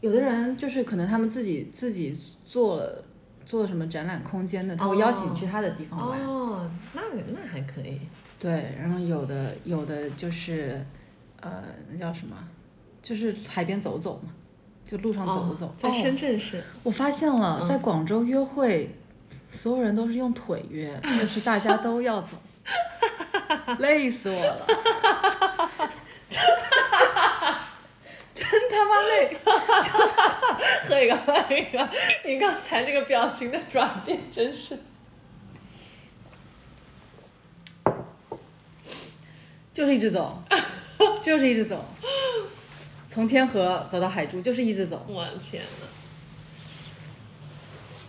[0.00, 3.04] 有的人就是可能他们自己自己做了
[3.44, 6.20] 做什么展览空间的，他会邀请你去他的地方玩。
[6.26, 8.00] 哦，那那还可以。
[8.40, 10.84] 对，然后有的有的就是，
[11.40, 12.36] 呃，那叫什么？
[13.02, 14.32] 就是海边走走嘛，
[14.88, 15.66] 就路上走走。
[15.66, 16.64] 哦在深圳是。
[16.82, 18.96] 我发现了，在嗯广州约会，
[19.50, 22.38] 所有人都是用腿约， 就是大家都要走，
[23.78, 24.66] 累死我了。
[28.34, 29.36] 真他妈累。
[30.88, 31.88] 喝一个，喝一个。
[32.24, 34.78] 你刚才这个表情的转变真是。
[39.72, 40.42] 就是一直走，
[41.20, 41.84] 就是一直走，
[43.18, 45.04] 从天河走到海珠，就是一直走。
[45.08, 45.88] 我的天呐。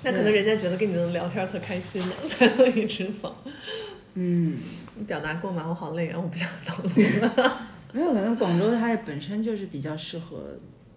[0.04, 3.36] 那可能人家觉得跟你能聊天特开心呢，才能一直走。
[4.14, 4.60] 嗯，
[4.94, 5.66] 你表达过吗？
[5.68, 6.90] 我好累啊，我不想走路
[7.22, 7.60] 了。
[7.92, 10.44] 没有，可能广州它本身就是比较适合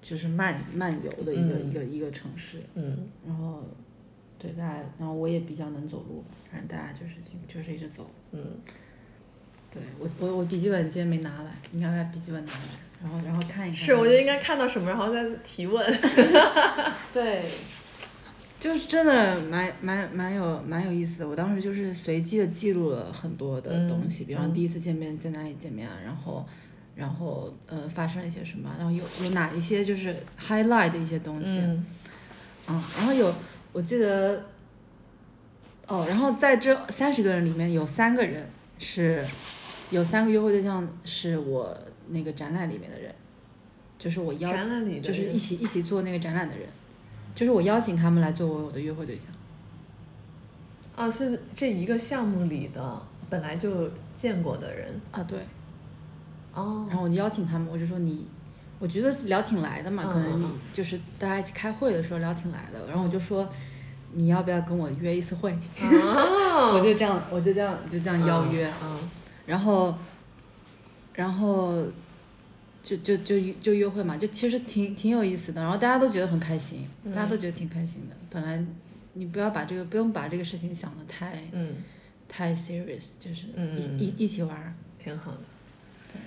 [0.02, 2.58] 就是漫漫游的一个、一个一个城市。
[2.74, 3.08] 嗯。
[3.26, 3.64] 然后，
[4.38, 7.14] 对大家，然后我也比较能走路，反正大家就是
[7.48, 8.10] 就是一直走。
[8.32, 8.38] 嗯。
[9.72, 12.58] 对我我我笔记本今天没拿来，你看把笔记本拿来，
[13.02, 13.74] 然后然后看一看。
[13.74, 15.84] 是，我就应该看到什么，然后再提问。
[17.12, 17.44] 对。
[18.60, 26.46] 就是真的蛮蛮蛮有蛮有意思的，我当时就是随机的记录了很多的东西，比方第一次见面在哪里见面啊，然后
[26.94, 31.84] 然后呃发生了一些什么，然后有有哪一些就是 highlight 的一些东西，嗯，
[32.68, 33.34] 然后有
[33.72, 34.44] 我记得，
[35.88, 39.26] 哦，然后在这三十个人里面有三个人是，
[39.90, 41.76] 有三个约会对象是我
[42.08, 43.14] 那个展览里面的人，
[43.98, 46.68] 就是我邀请，就是一起一起做那个展览的人。
[47.34, 49.28] 就是我邀请他们来作为我的约会对象，
[50.94, 55.00] 啊，是这一个项目里的本来就见过的人。
[55.12, 55.38] 啊，对，
[56.52, 58.26] 哦，然后我就邀请他们，我就说你，
[58.78, 63.48] 我觉得聊挺来的嘛，可能你就是大家一起开会的时候聊挺来的，然后我就说
[64.12, 65.52] 你要不要跟我约一次会？
[65.80, 68.98] 哦， 我就这样，我就这样就这样邀约，嗯，
[69.46, 69.96] 然后，
[71.14, 71.86] 然后。
[72.84, 78.16] 就就就就约会嘛，就其实挺挺有意思的，然后大家都觉得很开心，大家都觉得挺开心的。
[78.28, 78.60] 本来
[79.12, 81.76] 你不要把这个不用把这个事情想的太嗯
[82.28, 83.46] 太 serious，就是
[83.76, 85.38] 一一一起玩，挺好的。
[86.12, 86.20] 对，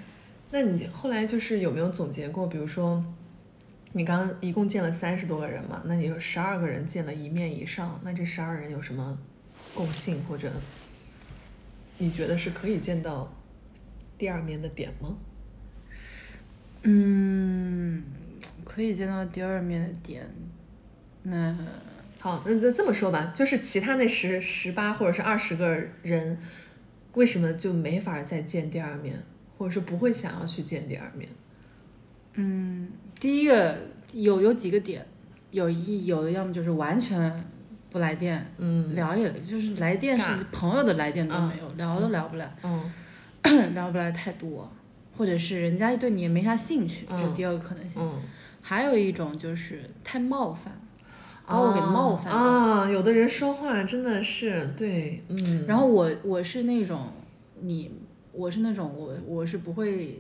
[0.50, 2.48] 那你后来就是有没有总结过？
[2.48, 3.04] 比如说，
[3.92, 9.18] 你刚刚一共见了三十多个人嘛，那你有十二个人见了一面以上，那这十二人有什么
[9.74, 10.54] 共性或者
[11.98, 13.30] 你觉得是可以见到
[14.18, 15.16] 第二面的点吗？
[16.84, 18.04] 嗯，
[18.64, 20.30] 可以见到第二面的点，
[21.24, 21.56] 那
[22.20, 26.38] 好，那那这么说吧，就是其他那十十八或者是二十个人，
[27.14, 29.22] 为什么就没法再见第二面，
[29.58, 31.30] 或者是不会想要去见第二面？
[32.34, 33.78] 嗯，第一个
[34.12, 35.06] 有有几个点，
[35.52, 37.44] 有一有的要么就是完全
[37.90, 42.92] 不来电，嗯，聊也就是来电是朋友的来电都没有，聊都聊不来，嗯，
[43.74, 44.70] 聊不来太多。
[45.18, 48.02] 或者是人家对你也没啥兴趣，这第二个可能性。
[48.62, 50.78] 还有一种就是太冒犯，
[51.48, 52.90] 把我给冒犯啊！
[52.90, 55.66] 有的人说话真的是对，嗯。
[55.66, 57.08] 然后我我是那种
[57.62, 57.90] 你，
[58.34, 60.20] 我是那种我我是不会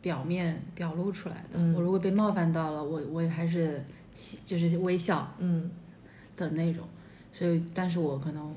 [0.00, 1.60] 表面表露出来的。
[1.76, 3.84] 我如果被冒犯到了，我我还是
[4.44, 5.70] 就是微笑，嗯
[6.36, 6.82] 的那种。
[7.32, 8.52] 所以，但是我可能。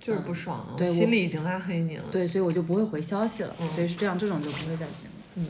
[0.00, 2.04] 就是不爽了，我心里已经拉黑你了。
[2.10, 3.54] 对，所以我就不会回消息了。
[3.74, 5.12] 所以是这样，这种就不会再见了。
[5.34, 5.46] 嗯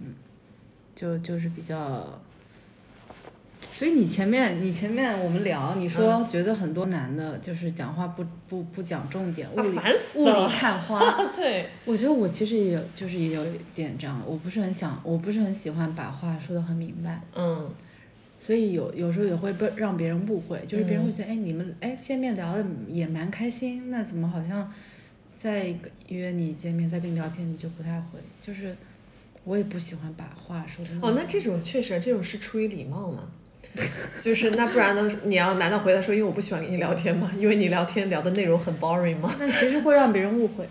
[0.00, 0.14] 嗯，
[0.94, 2.18] 就就是比较。
[3.72, 9.78] 所以你前面你前面我们聊，你说觉得很多男的就是讲话不不不讲重点，雾里
[10.14, 11.00] 雾里看花。
[11.36, 17.20] 对，我觉得我其实也有，就是也有一点这样，我不是很想，我不是很喜欢把话说的很明白。
[17.34, 17.68] 嗯。
[18.40, 24.72] 所以有有时候也会被让别人误会，就是别人会觉得，哎，你们哎见面聊的也蛮开心，那怎么好像
[25.36, 25.74] 再
[26.08, 28.18] 约你见面再跟你聊天你就不太会？
[28.40, 28.74] 就是
[29.44, 30.90] 我也不喜欢把话说的。
[31.02, 33.30] 哦，那这种确实，这种是出于礼貌嘛？
[34.20, 35.18] 就是那不然呢？
[35.24, 37.30] 你要难道回答说，因为我不喜欢跟你聊天吗？
[37.36, 39.32] 因为你聊天聊的内容很 boring 吗？
[39.38, 40.66] 那其实会让别人误会。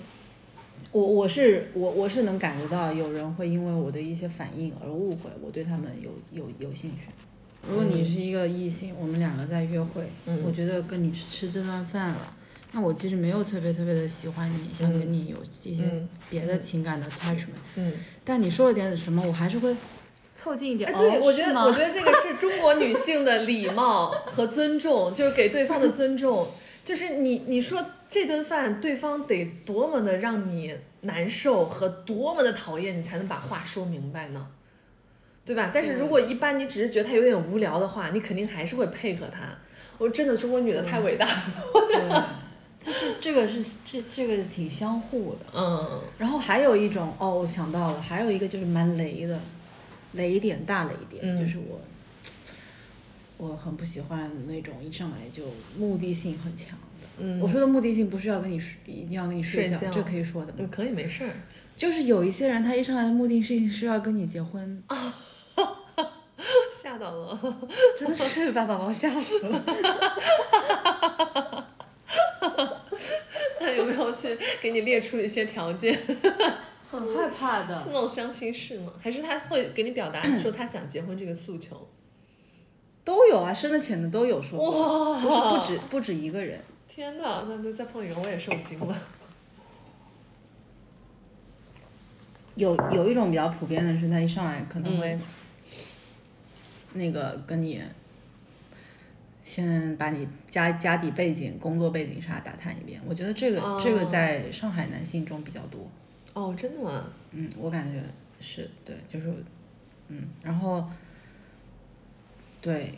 [0.92, 7.04] 我我是我我是能感觉到有人会因为我的一些反应而误会我对他们有有有兴趣。
[7.68, 10.10] 如果你是一个异性，我们两个在约会，
[10.46, 12.34] 我觉得跟你吃这顿饭了，
[12.72, 15.78] 那我其实没有特别特别的喜欢你，想跟你有一些
[16.30, 17.50] 别的情感的 attachment。
[17.76, 17.94] 嗯。
[18.24, 19.76] 但你说了点什么，我还是会
[20.36, 20.90] 凑近一点。
[20.90, 26.48] 哎，对，我觉得我觉得这个是中国女性的礼貌和尊重，就是给对方的尊重。
[26.86, 34.48] 就是你你说这顿饭，对方得多么的让你难受和多么的讨厌，你才能把话说明白呢？
[35.50, 35.72] 对吧？
[35.74, 39.40] 但是如果一般你只是觉得他有点无聊的话，你肯定还是会配合他。
[39.98, 41.44] 我真的中国女的太伟大了。
[41.90, 41.98] 对，
[42.86, 45.40] 他这这个是这这个挺相互的。
[45.56, 46.02] 嗯。
[46.20, 49.40] 然后还有一种哦，我想到了，还有一个就是蛮雷的，
[50.12, 51.82] 雷点大雷点，就是我
[53.38, 57.08] 我很不喜欢那种一上来就目的性很强的。
[57.18, 57.40] 嗯。
[57.40, 60.70] 我说的目的性不是要跟你睡，一定要跟你睡觉，这可以说的吗？
[60.72, 61.32] 可以，没事儿。
[61.76, 64.84] 就是有一些人，他一上来的目的性是要跟你结婚。
[67.00, 67.40] 到了，
[67.98, 69.64] 真的是把宝宝吓死了。
[73.60, 75.98] 他有没有去给你列出一些条件？
[76.92, 78.92] 很害怕的是那种相亲式吗？
[79.00, 81.88] 还是他会给你表达 说他想结婚这个诉求？
[83.04, 86.60] 都有啊，深的浅的都有说过，哇不是不止不止一个人。
[86.88, 88.98] 天哪，那那再碰一个我也受惊了。
[92.56, 95.22] 有有一种比较普遍的是，他一上来可能会嗯
[97.00, 97.82] 那个跟你
[99.42, 103.02] 先把你家家底背景、工作背景啥打探一遍。
[103.08, 105.90] 我觉得这个、这个哦在上海男性中比较多。
[106.34, 107.12] 哦，真的吗？
[107.32, 108.04] 嗯，我感觉
[108.40, 109.34] 是对，就是
[110.10, 110.88] 嗯，然后
[112.62, 112.94] 对，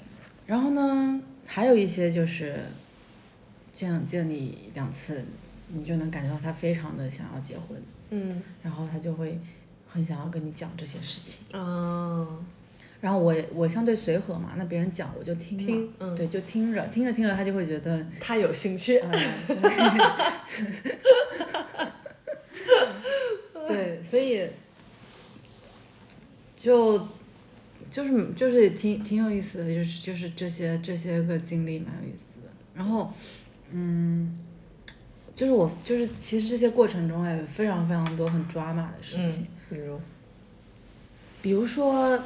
[0.45, 2.65] 然后呢，还有一些就是
[3.71, 5.23] 见见你两次，
[5.69, 9.39] 你就能感觉到他非常的想要结婚，嗯然后他就会
[9.87, 11.39] 很想要跟你讲这些事情。
[11.57, 12.27] 啊，
[13.01, 18.99] 然后我我相对随和嘛，那别人讲我就听嗯对，就听着听着听着，他就会觉得，他有兴趣。
[18.99, 19.11] 呃，
[19.47, 19.55] 对，
[23.67, 24.47] 对， 所以
[26.55, 27.07] 就
[27.89, 32.49] 就是就是挺挺有意思的，就是就是这些这些个经历蛮有意思的。
[32.75, 33.11] 然后，
[33.71, 34.37] 嗯，
[35.33, 39.41] 就是我就是其实这些过程中也有非常非常多很抓马的事情。
[39.41, 39.99] 嗯，比如，
[41.41, 42.23] 比如说，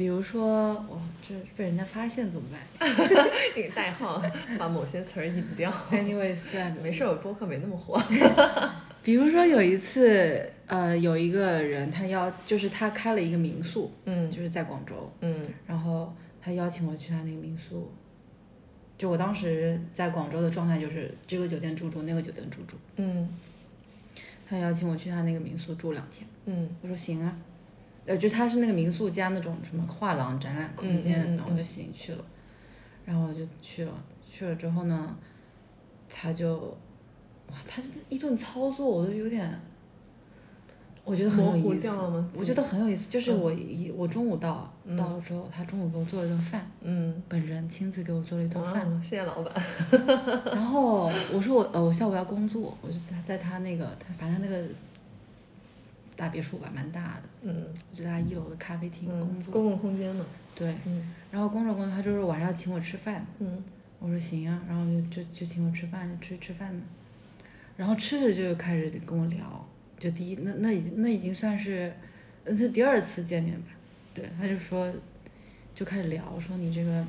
[0.00, 2.88] 比如说，哦，这被人家发现怎么办
[3.54, 4.22] 一个代号，
[4.58, 5.70] 把某些词儿隐掉。
[5.90, 6.38] Anyways，
[6.80, 8.02] 没事，我播客没那么火。
[9.04, 16.10] 比如说有一次，呃，有一个人他要，就是他开了一个民宿，嗯就是在广州，嗯然后
[16.40, 17.92] 他邀请我去他那个民宿。
[18.96, 22.78] 就我当时在广州的状态就是这个酒店住住，那个酒店住住。
[22.96, 23.28] 嗯
[24.48, 27.36] 他邀请我去他那个民宿住两天，嗯我说行啊，
[28.10, 32.24] 呃，就他是那个民宿加那种什么画廊展览空间，嗯嗯嗯然后我就行去了，
[33.04, 33.92] 然后我就去了，
[34.26, 35.14] 去了之后呢，
[36.08, 36.56] 他就，
[37.52, 39.48] 哇，他这一顿操作我都有点，
[41.04, 41.88] 我觉得很有意思，
[42.34, 43.38] 我觉得很有意思，就是嗯。
[43.40, 44.68] 我一我中午到
[44.98, 49.54] 到了之后，他中午给我做了一顿饭，嗯，本人亲自给我做了一顿饭，哇，谢谢老板。
[50.46, 54.64] 然后我说我呃我下午要工作，我就在在他那个他反正那个
[56.20, 59.50] 大别墅吧，蛮大的，嗯我就在他一楼的咖啡厅工嗯，作。
[59.52, 60.26] 公共空间嘛。
[60.54, 63.64] 对，嗯然后工作工作，他就是晚上要请我吃饭，嗯
[63.98, 66.82] 我说行啊，然后就就就请我吃饭，就出去吃饭呢。
[67.78, 69.66] 然后吃着就开始跟我聊，
[69.98, 71.90] 就第一那那已经那已经算是，
[72.44, 73.68] 那是第二次见面吧，
[74.12, 74.92] 对，他就说
[75.74, 77.02] 就开始聊，说你这个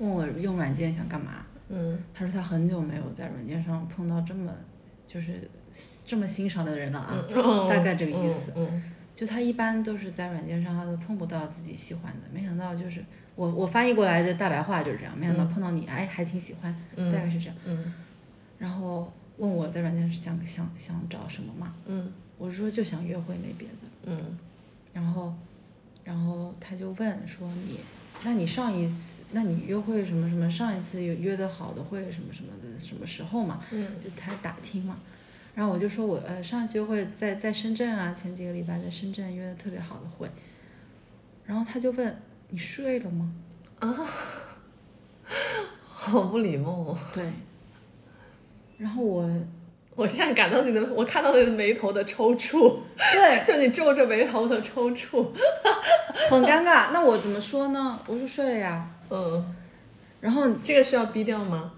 [0.00, 4.52] 问我用软件想干嘛，嗯他说他很久没有在软件上碰到这么
[5.06, 5.48] 就是
[6.06, 8.52] 这么欣赏的人了啊，嗯，大概这个意思。
[8.56, 8.82] 嗯
[9.14, 13.04] 就他一般都是在软件上，他都碰不到自己喜欢的，没想到就是
[13.36, 17.56] 我我翻译过来的大白话就是这样，没想到碰到你，哎，还挺喜欢，嗯大概是这样。
[17.64, 17.94] 嗯
[18.58, 23.74] 然后问我在软件上想想想找什么嘛，嗯我说就想约会，没别的。
[24.06, 24.36] 嗯
[24.92, 25.32] 然后，
[26.02, 27.78] 然后他就问说你，
[28.24, 33.60] 那你上一次，那你约会什么什么，上一次有约的好的会什么什么的什么时候嘛？
[33.70, 34.98] 嗯就他打听嘛。
[35.54, 40.28] 然后我就说我呃上一次约会在在深圳啊，前几个礼拜在深圳约的特别好的会。
[41.46, 43.32] 然后他就问你睡了吗？
[43.78, 43.94] 啊，
[45.82, 46.98] 好不礼貌哦。
[47.12, 47.24] 对。
[48.78, 49.30] 然后我
[49.94, 52.80] 我现在感到你的，我看到你的眉头的抽搐，
[53.12, 55.24] 对就你皱着眉头的抽搐。
[56.28, 58.00] 很尴尬，那我怎么说呢？
[58.08, 58.90] 我说睡了呀。
[59.10, 59.54] 嗯，
[60.20, 61.72] 然后这个需要逼掉吗？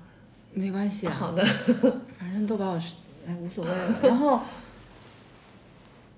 [0.53, 1.45] 没关系啊，好的。
[2.19, 2.95] 反正都把我是
[3.27, 4.01] 哎无所谓了。
[4.03, 4.41] 然后，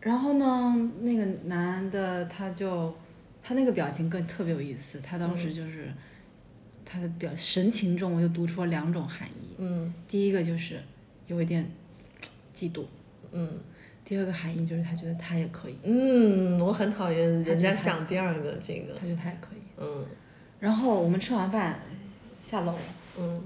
[0.01, 2.95] 然后呢，那个男的他就
[3.43, 5.93] 他那个表情更特别有意思，他当时就是、
[6.85, 9.55] 他的表神情中我就读出了两种含义。
[9.59, 10.81] 嗯第一个就是
[11.27, 11.69] 有一点
[12.55, 12.85] 嫉妒，
[13.33, 13.59] 嗯
[14.05, 18.95] 第二个含义就是他觉得他也可以，嗯，我很讨厌人家想第二个这个。
[18.95, 19.59] 他觉得他也可以。
[19.81, 20.05] 嗯
[20.61, 21.79] 然后我们吃完饭
[22.43, 22.75] 下楼，
[23.19, 23.43] 嗯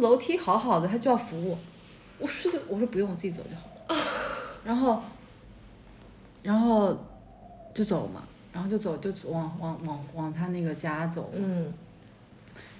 [0.00, 1.58] 楼梯好好的，他就要扶我，
[2.22, 4.02] 我说就我说不用，我自己走就好了。
[4.64, 5.02] 然后，
[6.42, 6.96] 然后
[7.74, 11.30] 就走嘛，然后就走就走往往往往他那个家走嘛。
[11.34, 11.72] 嗯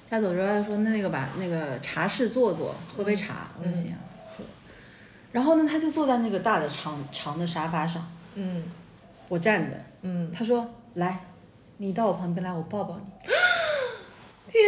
[0.08, 3.48] 家走之后他说那那个把那个茶室坐坐，喝杯茶。
[3.58, 3.94] 我说嗯行。
[5.32, 8.62] 然后呢，他就坐在那个大的长长的沙发上，嗯
[9.28, 9.76] 我站着。
[10.02, 11.24] 嗯，他说来，
[11.78, 13.10] 你到我旁边来，我抱抱你。
[14.52, 14.62] 天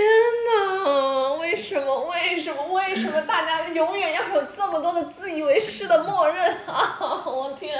[0.47, 1.35] 哪！
[1.39, 2.07] 为什么？
[2.09, 2.67] 为什么？
[2.73, 7.23] 为什么大家永远要有这么多的自以为是的默认啊！
[7.27, 7.79] 我天，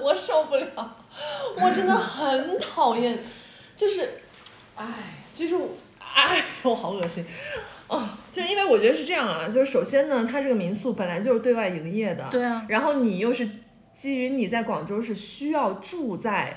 [0.00, 0.96] 我受不了，
[1.56, 3.18] 我真的很讨厌
[3.76, 4.22] 就是，
[4.76, 4.86] 唉，
[5.34, 5.54] 就是，
[5.98, 7.24] 哎，我好恶心。
[7.86, 13.46] 哦，就是因为我觉得是这样啊，就是首先呢，它这个民宿本来就是对外营业的，对啊然后你又是
[13.92, 16.56] 基于你在广州是需要住在对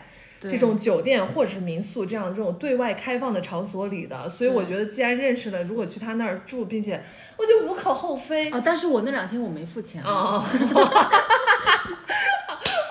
[0.49, 7.03] 这种酒店或者是民宿这样这种对外开放的场所里的，所以我觉得既然认识了，如果去他那儿住，并且
[7.37, 8.49] 我觉得无可厚非。
[8.49, 10.09] 啊，但是我那两天我没付钱啊。
[10.09, 10.45] 哦。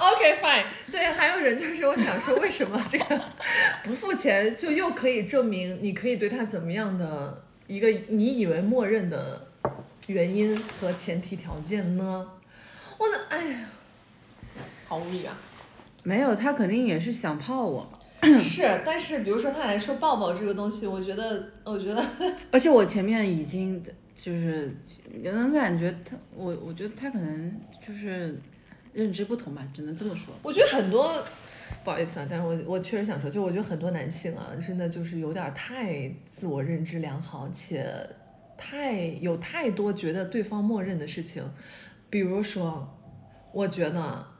[0.05, 3.21] OK fine，对，还有人就是我想说，为什么这个
[3.83, 9.47] 不付钱就又可以证明你可以对他怎么样的一个你以为默认的
[10.09, 12.27] 原因和前提条件呢？
[12.99, 13.61] 我的哎呀，
[14.87, 15.37] 好无语啊！
[16.05, 17.99] 没有，他肯定也是想泡我，
[18.39, 22.05] 是，但是比如说他来说抱抱这个东西，我觉得，我觉得，
[22.53, 23.83] 而且我前面已经
[24.15, 24.71] 就是
[25.23, 28.39] 能感觉他，我我觉得他可能就是
[28.93, 30.35] 认知不同吧，只能这么说。
[30.43, 31.25] 我觉得很多，
[31.83, 37.87] 不好意思啊，但是我我确实想说，就我觉得很多男性啊，真的就是有点太自我认知良好，且
[38.59, 41.43] 太有太多觉得对方默认的事情，
[42.11, 42.87] 比如说，
[43.53, 44.34] 我觉得。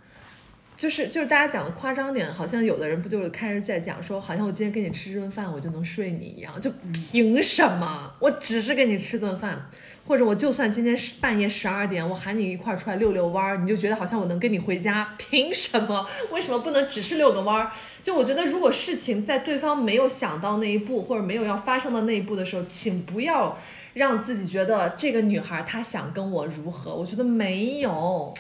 [0.77, 8.13] 就是就是大家讲的夸张点，好像有的人不就是开始在讲说，好像我今天跟你吃顿饭，我就能睡你一样，就凭什么？
[8.19, 9.71] 我只是跟你吃顿饭，
[10.07, 16.05] 或者我就算今天是半夜十二点，我喊你一块儿出来遛遛弯儿，你就觉得好像我能跟你回家，凭什么？
[16.33, 17.71] 为什么不能只是遛个弯儿？
[18.03, 23.57] 就我觉得，如果事情在对方没有想到那一步，或者没有要发生的那一步的时候，请不要
[23.95, 26.93] 让自己觉得这个女孩她想跟我如何。
[26.95, 28.35] 我觉得没有，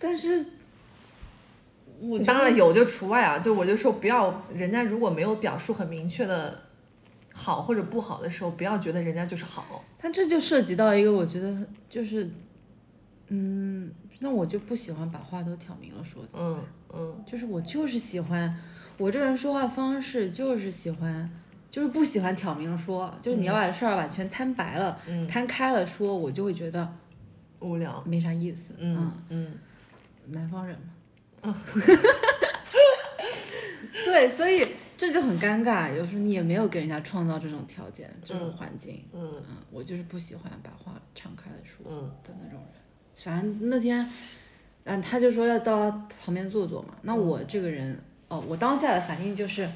[0.00, 0.44] 但是，
[2.02, 6.60] 我当然有就除外啊，就我就说不要，人家如果没有表述很明确的
[7.32, 9.84] 好或者不好的时候，不要觉得人家就是好。
[10.00, 11.56] 但这就涉及到一个，我觉得
[11.88, 12.28] 就是，
[13.28, 16.58] 嗯，那我就不喜欢把话都挑明了说，嗯
[16.92, 18.52] 嗯就是我就是喜欢，
[18.98, 21.30] 我这人说话方式就是喜欢，
[21.70, 26.92] 就是不喜欢挑明了说，就是你要把事儿吧全摊白了、嗯，摊开了说，我就会觉得
[27.60, 28.02] 无聊。
[28.04, 28.74] 没啥意思。
[28.76, 29.52] 嗯嗯
[30.26, 30.86] 南方人嘛。
[34.04, 35.92] 对，所以这就很尴尬。
[35.94, 39.04] 有时候你也没有给人家创造这种条件、这种嗯环境。
[39.12, 42.82] 嗯嗯，我就是不喜欢把话敞开来说嗯的那种人。
[43.16, 44.08] 反正那天，
[44.84, 45.90] 嗯，他就说要到
[46.24, 46.94] 旁边坐坐嘛。
[47.02, 49.68] 那我这个人，哦，我当下的反应就是，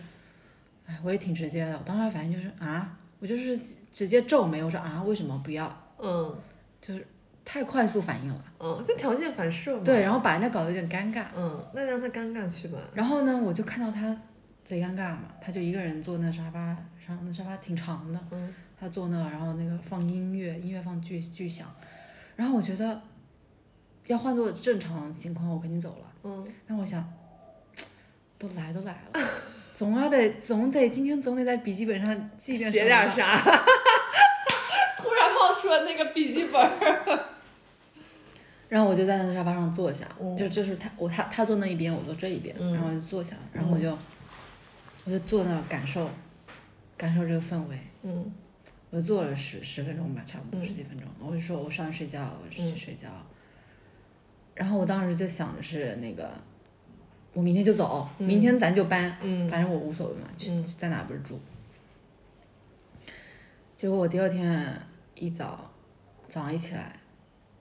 [0.86, 1.72] 哎，我也挺直接的。
[1.78, 3.58] 我当下反应就是啊，我就是
[3.90, 5.82] 直接皱眉，我说啊，为什么不要？
[5.98, 6.34] 嗯
[6.80, 7.06] 就是
[7.46, 8.44] 太快速反应了。
[8.58, 9.82] 嗯，就条件反射嘛。
[9.84, 11.24] 对，然后把人家搞得有点尴尬。
[11.34, 12.78] 嗯，那让他尴尬去吧。
[12.92, 14.14] 然后呢，我就看到他
[14.64, 21.66] 贼尴尬嘛，他就一个人坐那沙发上，那沙发挺长的，嗯他坐那，然后那个放音乐，音乐放巨巨响，
[22.34, 23.00] 然后我觉得
[24.08, 26.12] 要换做正常情况，我肯定走了。
[26.24, 27.08] 嗯但我想，
[28.36, 29.20] 都来都来了，
[29.72, 33.38] 总要得总得今天总得在笔记本上记点写点啥？
[34.98, 37.24] 突然冒出了那个笔记本儿。
[38.68, 43.96] 然后我就在那个沙发上坐下，嗯就就是他我他他坐那一边，我坐这一边，嗯然后我就坐下，然后我就、
[45.04, 46.10] 我就坐那儿感受
[46.96, 47.78] 感受这个氛围。
[48.02, 48.32] 嗯
[48.90, 51.08] 我坐了十十分钟吧，差不多嗯十几分钟。
[51.20, 53.26] 我就说我上去睡觉了，我就嗯去睡觉了。
[54.54, 56.30] 然后我当时就想的是那个，
[57.34, 61.38] 我明天就走，嗯明天咱就搬，嗯反正我无所谓嘛，去、嗯在哪不是住。
[63.74, 64.80] 结果我第二天
[65.14, 65.70] 一早
[66.28, 66.96] 早上一起来，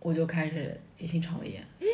[0.06, 1.64] 我就开始急性肠胃炎。
[1.80, 1.88] 嗯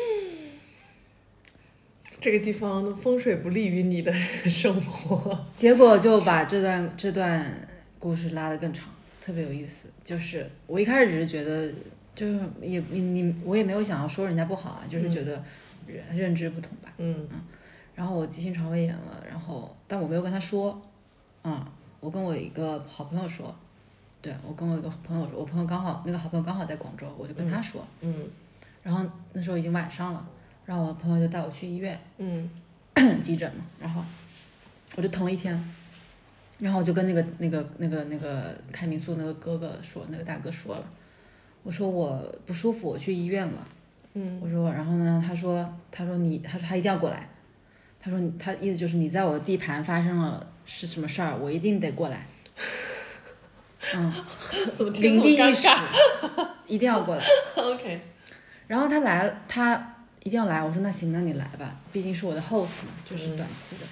[2.19, 4.11] 这个地方的风水不利于你的
[4.49, 5.45] 生活。
[5.55, 7.65] 结果就把这段这段
[7.97, 8.89] 故事拉得更长，
[9.21, 9.87] 特别有意思。
[10.03, 11.73] 就是我一开始只是觉得，
[12.13, 15.41] 就是也你你我也没有想要说人家不好啊，就是觉得
[15.87, 16.93] 认认知不同吧。
[16.97, 17.25] 嗯
[17.95, 20.81] 然后我急性肠胃炎了，然后但我没有跟他说，
[21.45, 21.65] 嗯，
[22.01, 23.55] 我跟我一个好朋友说，
[24.21, 28.29] 对我跟我一个朋友说，我朋友刚好那个好朋友刚好在广州，我就跟他说，嗯
[28.83, 29.03] 然后
[29.33, 30.27] 那时候已经晚上了，
[30.65, 32.49] 然后我朋友就带我去医院，嗯
[33.21, 34.03] 急诊嘛，然后
[34.95, 35.53] 我就疼了一天，
[36.59, 40.85] 然后我就跟那个那个那个那个开民宿那个哥哥说，那个大哥说了，
[41.63, 43.67] 我说我不舒服，我去医院了。
[44.13, 47.29] 嗯我说，然后呢，他说他说你，他说他一定要过来，
[47.99, 52.25] 他说他意思就是你在我的地盘发生了是什么事儿，我一定得过来。
[53.95, 54.13] 嗯，
[54.93, 55.67] 领地意识
[56.67, 57.23] 一定要过来。
[57.55, 58.01] OK，
[58.67, 60.63] 然后他来了，他一定要来。
[60.63, 63.85] 我说那行，那你来吧，毕竟是我的 host 嘛，就是嗯短期的。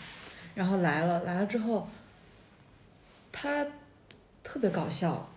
[0.55, 1.87] 然后来了，来了之后，
[3.31, 3.65] 他
[4.43, 5.29] 特别搞笑。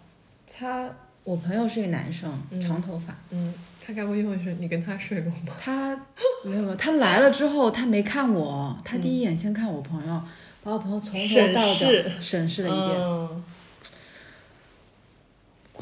[0.55, 0.91] 他
[1.25, 3.15] 我朋友是一个男生，嗯长头发。
[3.31, 5.55] 嗯，他该不会因为是你跟他睡过吧？
[5.59, 5.99] 他
[6.45, 10.23] 没有他来了之后他没看我，他第一眼先看我朋友，
[10.63, 11.87] 把我朋友从头到脚
[12.21, 13.45] 审视了一遍，嗯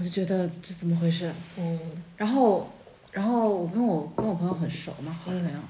[0.00, 1.30] 我就觉得这怎么回事？
[1.58, 1.78] 嗯
[2.16, 2.72] 然后，
[3.12, 5.50] 然后我跟我跟我朋友很熟嘛，好朋友。
[5.50, 5.62] 嗯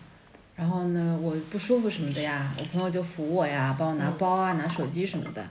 [0.55, 5.45] 然后呢，我不舒服什么的呀，我朋友就扶我呀，帮我拿包啊，拿手机什么的。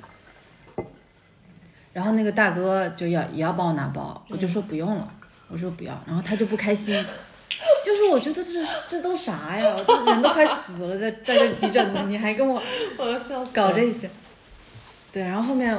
[1.91, 5.11] 然后那个大哥就要也要帮我拿包，我就说不用了，
[5.49, 6.93] 我说不要，然后他就不开心，
[7.83, 12.61] 就是我觉得这这都啥呀，我这人都快死了，在在这急诊呢，你还跟我
[12.97, 14.07] 我要笑死搞这些。
[15.11, 15.75] 对，然后后面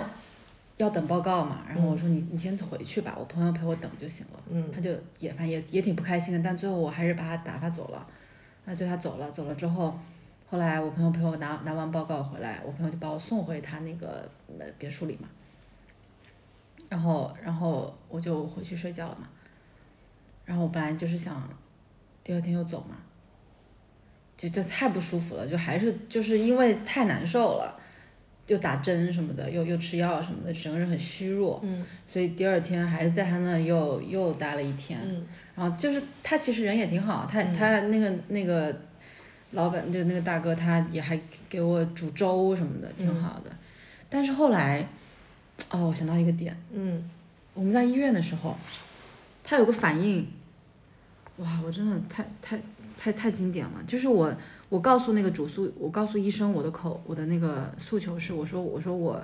[0.83, 4.43] 要等报告嘛，然后我说你你先回去吧，我朋友陪我等就行了。
[4.49, 8.07] 嗯他就也反正也也挺不开心的，但最后我还是把他打发走了。
[8.65, 9.99] 那就他走了，走了之后，
[10.49, 15.29] 后来我朋友陪我拿拿完报告回来，我朋友就把我送回他那个呃别墅里嘛。
[16.89, 19.29] 然后然后我就回去睡觉了嘛。
[20.45, 21.49] 然后我本来就是想
[22.25, 22.97] 第二天又走嘛，
[24.37, 27.79] 就就太不舒服了，就还是就是因为太难受了。
[28.51, 34.99] 又打针什么的，又又吃药什么的，整个人很虚弱，嗯所以第二天还是在他那又又待了一天。
[35.05, 35.25] 嗯
[35.55, 38.75] 然后就是他其实人也挺好，他、他那个那个
[39.51, 41.21] 老板就那个大哥，他也还
[41.51, 43.51] 给我煮粥什么的，挺好的。
[44.09, 44.89] 但是后来，
[45.71, 47.09] 哦，我想到一个点，嗯
[47.53, 48.57] 我们在医院的时候，
[49.45, 50.27] 他有个反应，
[51.37, 52.59] 哇，我真的太太
[52.97, 53.83] 太太经典了。
[53.87, 54.35] 就是我
[54.71, 59.23] 我告诉那个主诉，我告诉医生我的口我的那个诉求是，我说我说我，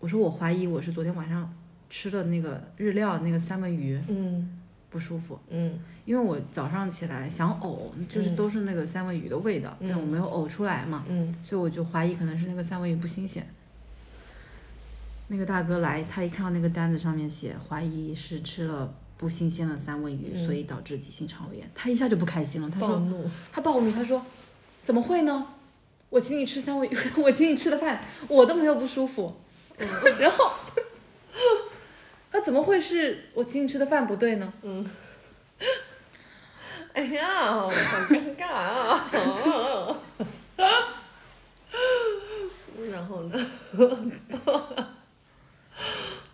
[0.00, 1.54] 我说我怀疑我是昨天晚上
[1.88, 4.58] 吃的那个日料那个三文鱼嗯
[4.88, 13.46] 不舒服，嗯因为我早上起来想呕，就是都是那个三文鱼的味道，但我没有呕出来嘛，嗯所以我就怀疑可能是那个三文鱼不新鲜。
[15.28, 23.02] 那个大哥来，他一看到那个单子上面写怀疑是吃了不新鲜的三文鱼，所以导致急性肠胃炎，他一下就不开心了，他说
[23.52, 24.24] 他暴怒，他说
[24.82, 25.46] 怎么会呢？
[26.10, 29.34] 我请你吃三文鱼， 我请你吃的饭，我都没有不舒服，
[30.18, 30.52] 然后
[32.30, 34.52] 他怎么会是我请你吃的饭不对呢？
[34.62, 34.88] 嗯。
[36.92, 37.68] 哎呀，好
[38.08, 39.10] 尴尬啊！
[42.90, 43.46] 然后呢？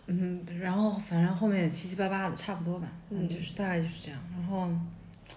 [0.06, 4.20] 嗯，然后反正后面也七七八八的，差不多吧，嗯，就是大概就是这样。
[4.36, 4.68] 然后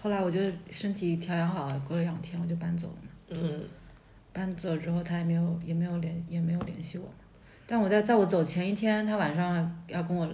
[0.02, 3.08] 后来我就身体调养好了，过了两天我就搬走了嘛。
[3.30, 3.64] 嗯
[4.32, 7.08] 搬走之后他也没有也没有联也没有联系我。
[7.66, 10.28] 但我在在我走前一天，他晚上要跟我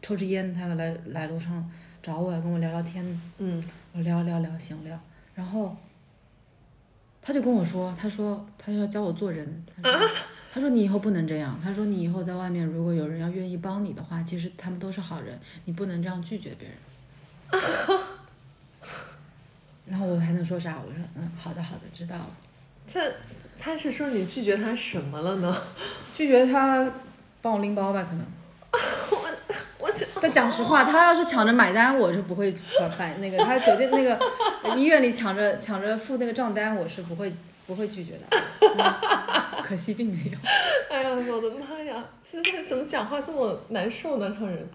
[0.00, 1.68] 抽支烟，他来来楼上
[2.02, 3.04] 找我，跟我聊聊天。
[3.38, 3.62] 嗯
[3.92, 4.98] 我聊聊聊行聊，
[5.34, 5.76] 然后
[7.20, 10.08] 他就跟我说，他说他要教我做人，他说,、
[10.52, 16.76] 他说你以后不能这样，他说你以后在外面如果有人要愿意帮你的话，其实他们都是好人，你不能这样拒绝别人。
[19.86, 20.76] 然后我还能说啥？
[20.84, 22.30] 我说嗯，好的好的，知道了。
[22.86, 23.12] 这
[23.58, 25.56] 他是说你拒绝他什么了呢？
[26.14, 26.90] 拒绝他
[27.42, 28.24] 帮我拎包吧，可能。
[29.10, 29.28] 我
[29.78, 33.38] 我这但讲实话，他要是抢着买单，我是不会反反那个。
[33.38, 34.18] 他酒店那个
[34.76, 37.32] 医院里抢着抢着付那个账单，我是不会
[37.70, 38.26] 不会拒绝的。
[38.30, 40.38] 嗯 可惜并没有。
[40.90, 42.04] 哎呀，我的妈呀！
[42.20, 44.36] 现在怎么讲话这么难受呢？
[44.40, 44.68] 让人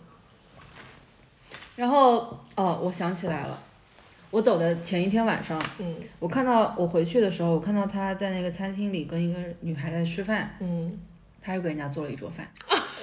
[1.75, 3.61] 然后哦，我想起来了，
[4.31, 10.97] 我走的前一天晚上，嗯我看到我回去的时候，我看到他在那个餐厅里跟一个女孩在吃饭，嗯。
[11.41, 12.49] 他又给人家做了一桌饭。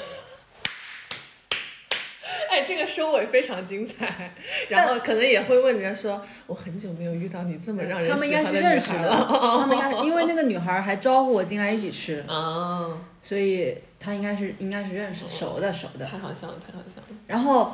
[2.63, 4.33] 哎，这个收尾非常精彩，
[4.71, 9.59] 然后可能也会问人家说，我很久没有遇到你这么让人他们应该是喜欢的女认识的，孩了。
[9.59, 16.07] 他们应该 因为那个女孩还招呼我进来一起吃，啊， 所以他应该是应该是认识熟的熟的。
[16.07, 17.17] 太好笑了，太好笑了。
[17.27, 17.73] 然后，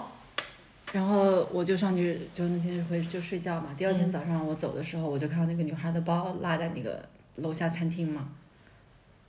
[0.93, 3.75] 然后我就上去，就那天回就睡觉嘛。
[3.77, 7.03] 第二天早上我走的时候，我就看到那个女孩的包落在那个
[7.37, 8.29] 楼下餐厅嘛。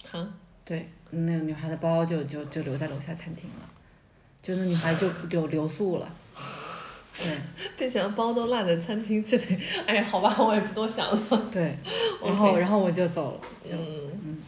[0.10, 0.28] 哈，
[0.64, 3.70] 对，那个女孩的包就就就留在楼下餐厅了，
[4.42, 6.10] 就那女孩就留留宿了。
[7.16, 7.38] 对。
[7.78, 11.50] 并且包都落在餐厅这里，哎，好吧，我也不多想了。
[11.52, 11.78] 对，
[12.24, 14.42] 然后然后我就走了，就嗯。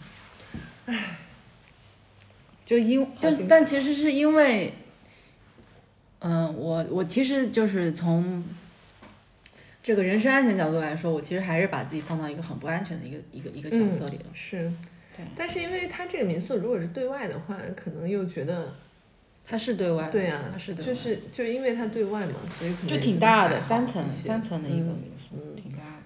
[2.65, 4.73] 就因就但其实是因为，
[6.19, 8.43] 嗯、我我其实就是从
[9.83, 14.25] 这个人身安全角度来说，我其实还是把自己放到一个很不安全的一个一个一个角色里了。
[14.33, 14.71] 是，
[15.15, 18.73] 对，但是因为他这个民宿如果是对外的话，可能又觉得，
[19.43, 26.03] 它是对外的，对啊，它是对外的就是就因为它对外嘛，所以可能就挺大的，三层三层的一个嗯民宿，挺大的。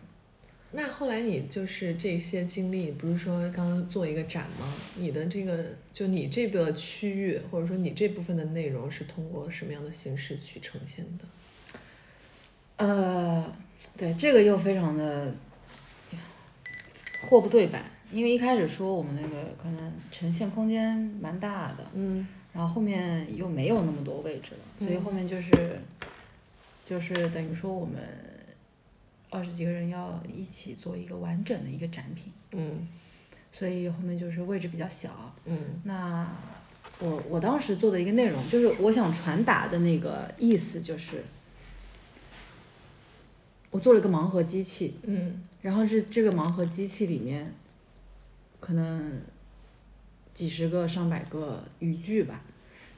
[0.72, 4.74] 那后来你就是这些经历，不是说刚刚做一个展吗？
[4.98, 5.64] 你的这个
[5.94, 11.26] 就你这个区域，或者说你这部分的内容是通过什么样的形式去呈现的？
[12.78, 13.56] 呃，
[13.96, 15.34] 对，这个又非常的
[17.30, 17.86] 货不对版。
[18.12, 25.04] 因为一开始说我们那个可能呈现空间蛮大的，嗯然后后面又没有那么多位置了，所以嗯。
[25.04, 25.52] 后面就是
[26.86, 28.02] 就是等于说我们
[29.30, 32.88] 二十几个人要一起做一个完整的一个展品，嗯。
[33.52, 35.36] 所以后面就是位置比较小。
[35.44, 35.82] 嗯。
[35.84, 36.34] 那
[37.00, 41.26] 我我当时做的一个内容，就是我想传达的那个意思，就是
[43.70, 45.44] 我做了一个盲盒机器，嗯。
[45.62, 47.54] 然后是这个盲盒机器里面，
[48.62, 49.20] 可能
[50.36, 52.42] 几十个、上百个语句吧，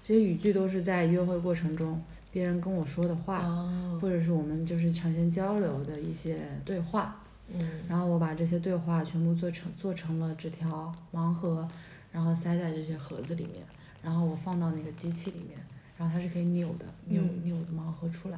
[0.03, 7.21] 这些语句都是在约会过程中别人跟我说的话，哦或者是我们就是产生交流的一些对话。
[7.57, 11.65] 嗯然后我把这些对话全部做成做成了纸条盲盒，
[12.11, 13.63] 然后塞在这些盒子里面，
[14.03, 15.57] 然后我放到那个机器里面，
[15.97, 18.37] 然后它是可以扭的，扭嗯扭的盲盒出来。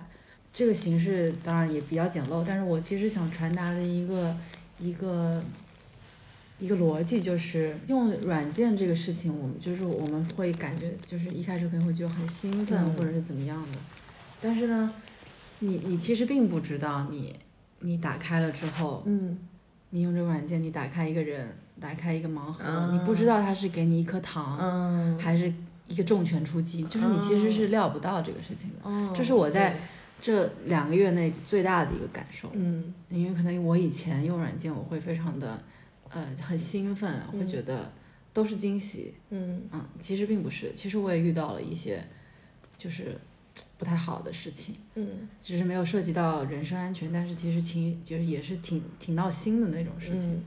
[0.54, 4.36] 这个形式当然也比较简陋，但是我其实想传达的一个
[4.78, 5.44] 一个
[6.60, 12.94] 一个逻辑就是用软件这个事情，我们就是我们会感觉就是一开始可能会觉得很兴奋嗯。
[12.94, 13.78] 或者是怎么样的，
[14.42, 14.94] 但是呢，
[15.60, 17.36] 你你其实并不知道你
[17.80, 19.38] 你打开了之后，嗯。
[19.92, 21.48] 你用这个软件，你打开一个人，
[21.80, 25.18] 打开一个盲盒，啊你不知道他是给你一颗糖，嗯。
[25.18, 25.52] 还是
[25.88, 28.88] 一个重拳出击，就是你其实是料不到这个事情的。
[28.88, 29.78] 哦，这是我在
[30.22, 32.94] 这两个月内最大的一个感受，嗯。
[33.10, 35.60] 因为可能我以前用软件，我会非常的，
[36.10, 37.92] 呃，很兴奋，会觉得
[38.34, 39.62] 都是惊喜，嗯。
[39.72, 42.04] 嗯，其实并不是，其实我也遇到了一些，
[42.76, 43.18] 就是
[43.78, 45.28] 不太好的事情，嗯。
[45.42, 50.34] 只是没有涉及到人身安全，但是其实情就是也是挺挺闹心的那种事情。
[50.34, 50.44] 嗯。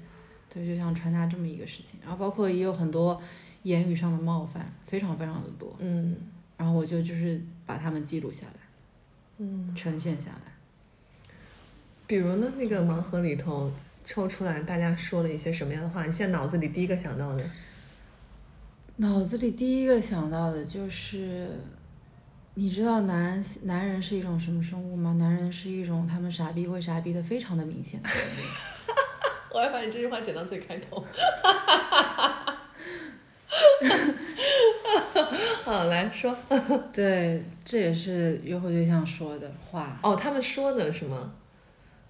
[0.52, 3.20] 对，就像传达这么一个事情，然后包括也有很多
[3.62, 6.16] 言语上的冒犯，非常非常的多，嗯。
[6.58, 8.52] 然后我就就是把它们记录下来，
[9.38, 10.52] 嗯，呈现下来。
[12.06, 13.72] 比如呢，那个盲盒里头
[14.04, 16.04] 抽出来，大家说了一些什么样的话？
[16.04, 17.44] 你现在脑子里第一个想到的？
[18.96, 21.48] 脑子里第一个想到的就是，
[22.54, 25.14] 你知道男人男人是一种什么生物吗？
[25.14, 29.52] 男人是一种他们傻逼会傻逼的非常的明显的生物。
[29.54, 31.04] 我还把你这句话剪到最开头。
[35.64, 36.36] 好，来说。
[36.92, 39.98] 对，这也是约会对象说的话。
[40.02, 41.32] 哦，他们说的是吗？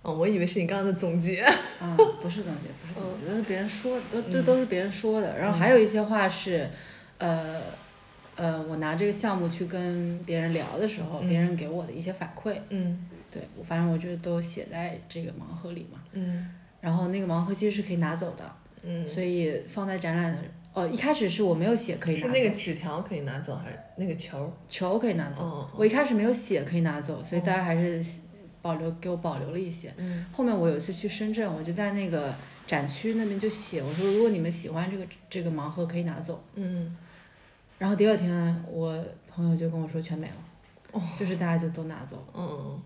[0.03, 1.41] 哦，我以为是你刚刚的总结。
[1.81, 5.39] 啊，不是总结，不是总结，都是别人说的，都这都是别人说的。
[5.39, 6.69] 然后还有一些话是，
[7.19, 7.61] 呃，
[8.37, 12.57] 呃，我拿这个项目去跟别人聊的时候，别人给我的一些反馈。
[12.71, 16.01] 嗯对，我反正我觉得都写在这个盲盒里嘛。
[16.13, 16.49] 嗯
[16.81, 18.45] 然后那个盲盒其实是可以拿走的，
[18.83, 20.39] 嗯，所以放在展览的。
[20.75, 24.53] 哦，一开始是我没有写可以拿走，是那个纸条可以拿走，还是那个球？
[24.69, 25.45] 球可以拿走。
[25.45, 28.05] 哦哦我一开始没有写可以拿走，所以大家还是
[28.63, 29.93] 保留给我保留了一些。
[29.99, 32.35] 嗯后面我有一次去深圳，我就在那个
[32.67, 36.43] 展区那边就写，我说如果你们喜欢这个这个盲盒可以拿走。
[36.55, 36.97] 嗯
[37.79, 40.35] 然后第二天我朋友就跟我说全没了，
[40.93, 42.33] 哦就是大家就都拿走了。
[42.37, 42.81] 嗯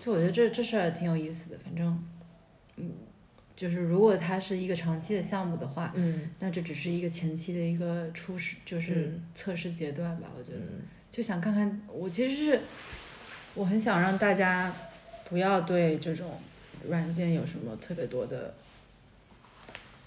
[0.00, 2.04] 就我觉得这这事儿挺有意思的，反正，
[2.76, 2.90] 嗯，
[3.54, 10.28] 就是如果它是一个长期的项目的话，嗯那这只是一个前期的一个初始，就是嗯测试阶段吧。
[10.36, 12.60] 我觉得，嗯就想看看，我其实是
[13.54, 14.74] 我很想让大家
[15.34, 16.38] 不要对这种
[16.88, 18.54] 软件有什么特别多的、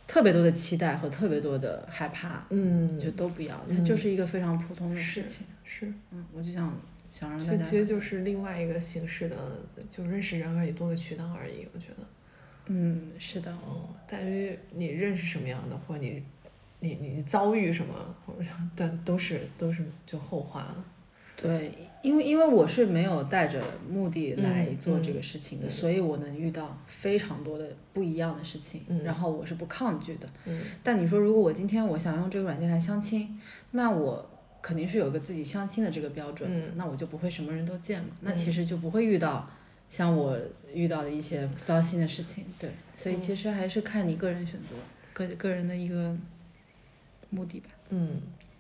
[0.08, 5.46] 特别多的期待和特别多的害怕，嗯，就都不要，它嗯就是一个非常普通的事情。
[5.66, 6.74] 是，嗯，我就想
[7.10, 9.36] 想让大这家，其实就是另外一个形式的，
[9.90, 11.68] 就认识人而已，多个渠道而已。
[11.74, 12.08] 我觉得，
[12.68, 16.24] 嗯，是的，哦，在于你认识什么样的，或者你
[16.80, 20.86] 你你遭遇什么，或者对，都是都是就后话了。
[21.40, 21.72] 对，
[22.02, 30.28] 因为因为我是没有带着目的来嗯做这嗯个事情的，嗯所以我能遇到非常多的不一样的事情，嗯然后我是不抗拒的。
[30.46, 33.40] 嗯但你说，如果我今天我想用这个软件来相亲，
[33.72, 34.28] 那我
[34.64, 39.48] 肯定是有个自己相亲的这个标准，嗯那我就不会什么人都见嘛，那嗯其实就不会遇到
[39.92, 40.36] 像我
[40.74, 42.44] 遇到的一些糟心的事情。
[42.58, 44.74] 对，所以嗯其实还是看你个人选择，
[45.14, 46.18] 个个人的一个
[47.30, 47.70] 目的吧。
[47.90, 48.20] 嗯，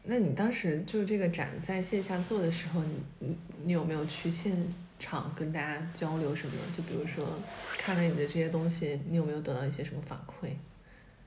[0.09, 4.55] 那你当时就是这个展在线下做的时候，你你你有没有去现
[4.97, 6.53] 场跟大家交流什么？
[6.75, 7.27] 就比如说
[7.77, 10.51] 看了你的这些东西，你有没有得到一些什么反馈？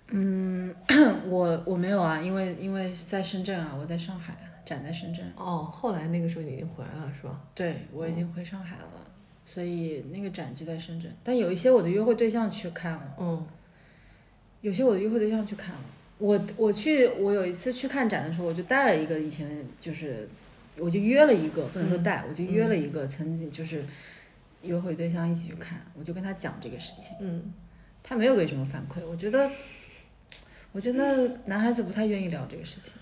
[0.08, 0.74] 嗯，
[1.28, 5.30] 我我没有啊，因为因为在深圳啊，我在上海啊，展在深圳。
[5.36, 7.40] 哦，后来那个时候你已经回来了是吧？
[7.54, 9.06] 对，我已经回上海了，
[9.44, 11.14] 所以那个展就在深圳。
[11.22, 13.46] 但有一些我的约会对象去看了，嗯
[14.62, 15.80] 有些我的约会对象去看了。
[16.20, 20.28] 我我去，我有一次去看展的时候，我就带了一个以前就是，
[20.78, 23.84] 我就约了一个，不能说带，我就约了一个曾经就是
[24.62, 27.52] 约会对象一起去看，我就跟他讲这个事情，嗯
[28.02, 29.50] 他没有给什么反馈，我觉得。
[30.72, 32.92] 我觉得男孩子不太愿意聊这个事情，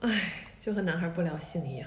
[0.00, 1.86] 唉，就和男孩不聊性一样。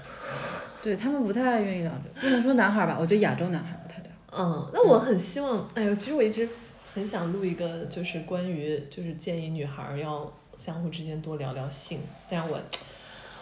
[0.80, 4.10] 对他们不太愿意聊这，不能说男孩吧，我觉得亚洲男孩不太聊。
[4.30, 6.48] 嗯，那我很希望，哎呦，其实我一直
[6.94, 12.60] 很想录一个，就是关于，就是建议女孩儿要相互之间多聊聊性，但是我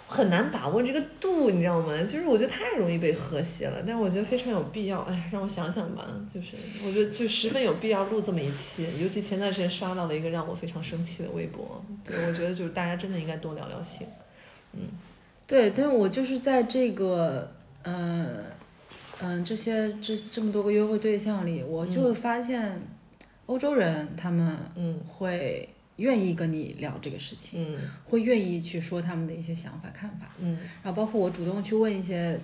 [0.06, 2.00] 很难把握这个度，你知道吗？
[2.02, 5.00] 就是我觉得太容易被和谐了，但是我觉得非常有必要。
[5.02, 14.06] 哎，让我想想吧，就是我觉得就十分有必要录这么一期，尤其前段时间刷到了一个让我非常生气的微博，对我觉得就是大家真的应该多聊聊性，
[14.72, 14.80] 嗯
[15.46, 17.52] 对，但是我就是在这个，
[17.82, 18.44] 呃，
[19.20, 22.80] 嗯、这些这这么多个约会对象里，我就会发现，
[23.46, 25.68] 欧洲人他们嗯会
[26.00, 27.78] 愿意跟你聊这个事情，嗯。
[28.06, 30.58] 会愿意去说他们的一些想法看法，嗯。
[30.82, 32.40] 然后包括我主动去问一些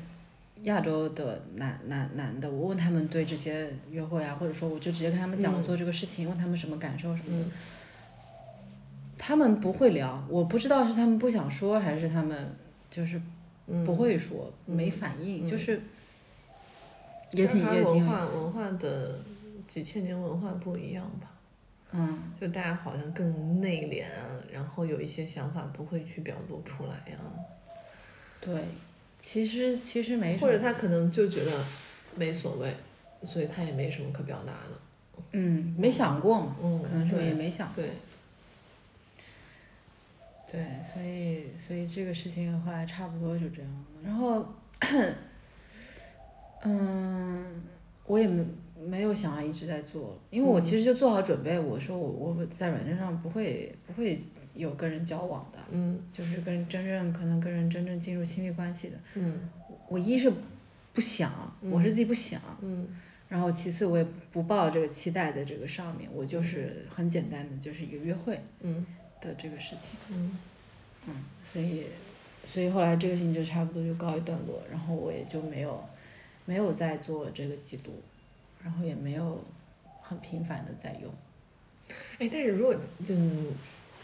[0.63, 7.51] 亚洲的男男男的，我问他们对这些约会啊，或者说我就直接跟他们讲我做这个事情，问他们什么感受什么的，嗯。
[9.19, 12.55] 他们不会聊，我不知道是他们不想说，还是他们
[12.91, 13.21] 就是
[13.67, 15.81] 嗯，不会说，没反应，就是
[17.33, 18.29] 也挺还也挺文化。
[18.29, 19.19] 文化的
[19.67, 21.33] 几千年文化不一样吧。
[21.99, 27.18] 嗯，就大家好像更内敛啊，然后有一些想法不会去表露出来呀、
[28.40, 28.62] 对，
[29.18, 31.64] 其实其实没什么，或者他可能就觉得
[32.14, 32.74] 没所谓，
[33.22, 34.78] 所以他也没什么可表达的。
[35.32, 37.82] 嗯没想过嘛，嗯可能是也没想过。
[37.82, 37.90] 对，
[40.53, 43.84] 对，所以所以这个事情后来差不多就这样了。
[44.05, 44.47] 然后，
[46.62, 47.62] 嗯，
[48.05, 48.44] 我也没
[48.87, 54.22] 没有想要一直在做了，因为我其实就做好准备，我说我我在软件上不会不会
[54.55, 56.01] 有跟人交往的，嗯。
[56.12, 58.97] 就是跟真正可能跟人真正进入亲密关系的。
[59.14, 59.51] 嗯。
[59.89, 60.32] 我一是
[60.93, 62.89] 不想，我是自己不想，嗯。
[63.28, 68.87] 然后其次我也不抱这个期待在这个上面，我就是很简单的就是一个约会嗯。
[69.20, 69.91] 的这个事情。
[70.11, 70.39] 嗯。
[71.09, 71.14] 嗯，
[71.45, 71.84] 所以，
[72.45, 75.80] 所以后来这个事情就差不多就告一段落，然后我也就没有，
[76.45, 77.93] 没有再做这个记录，
[78.67, 79.41] 然后也没有
[80.03, 81.09] 很频繁的在用。
[82.19, 83.14] 哎，但是如果就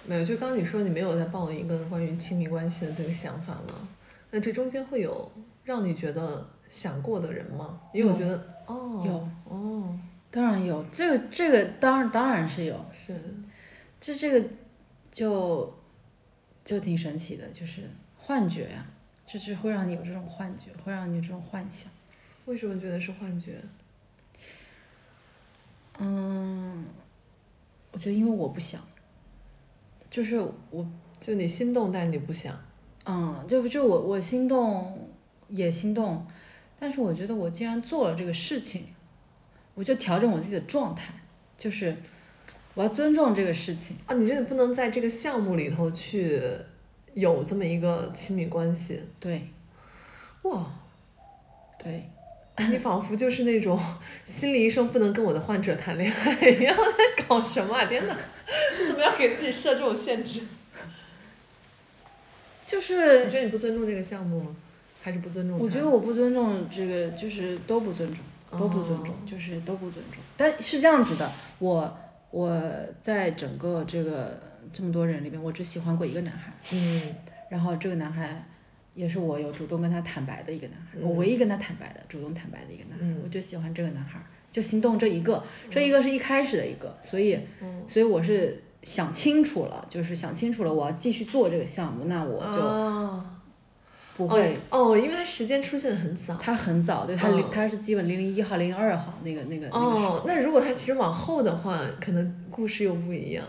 [0.06, 3.88] 没有，就刚刚你说你没有在抱一个关于亲密关系的这个想法吗？
[4.30, 5.32] 那这中间会有
[5.64, 7.80] 让你觉得想过的人吗？
[7.92, 8.36] 因为我觉得
[8.66, 9.98] 哦有哦
[10.30, 13.20] 当然有，这个这个当然当然是有，是
[14.00, 14.48] 这这个
[15.10, 15.74] 就
[16.64, 17.82] 就挺神奇的，就是
[18.16, 18.86] 幻觉呀、
[19.26, 21.90] 就是会让你有这种幻觉，会让你有这种幻想。
[22.44, 23.60] 为什么觉得是幻觉？
[25.98, 26.84] 嗯，
[27.92, 28.80] 我觉得因为我不想，
[30.10, 30.40] 就是
[30.70, 30.86] 我
[31.20, 32.58] 就你心动，但是你不想。
[33.04, 35.08] 嗯，就就我我心动
[35.48, 36.26] 也心动，
[36.78, 38.86] 但是我觉得我既然做了这个事情，
[39.74, 41.12] 我就调整我自己的状态，
[41.58, 41.96] 就是
[42.74, 43.96] 我要尊重这个事情。
[44.06, 46.40] 啊，你觉得不能在这个项目里头去
[47.14, 49.02] 有这么一个亲密关系？
[49.18, 49.48] 对
[50.42, 50.66] 哇，
[51.78, 52.08] 对，
[52.70, 53.80] 你仿佛就是那种
[54.24, 57.84] 心理医生不能跟我的患者谈恋爱一样，在搞什么啊？
[57.86, 58.16] 天哪，
[58.78, 60.42] 你怎么要给自己设这种限制？
[62.64, 64.56] 就是你觉得你不尊重这个项目吗？
[65.02, 65.58] 还是不尊重？
[65.58, 68.22] 我觉得我不尊重这个，就是都不尊重，
[68.56, 70.22] 都不尊重，哦就是都不尊重。
[70.36, 71.98] 但是这样子的，我
[72.30, 72.62] 我
[73.00, 74.40] 在整个这个
[74.72, 77.16] 这么多人里面，我只喜欢过一个男孩，嗯
[77.48, 78.46] 然后这个男孩
[78.94, 84.20] 也是我有主动跟他坦白的一个男孩，嗯我唯一跟他坦白的、主动坦白的一个男孩，嗯我就喜欢这个男孩，
[84.50, 93.24] 就心动这一个，这一个是一开始的一个，所以嗯，所以我是想清楚了，就是想清楚了，我要继续做这个项目，那我就哦
[94.14, 94.58] 不会。
[94.68, 96.36] 哦哦，因为它时间出现的很早。
[96.36, 103.42] 他很早，对他他是基本零零一号、零零二号那个那个那个时候，哦，那如果他其实往后的话，可能故事又不一样。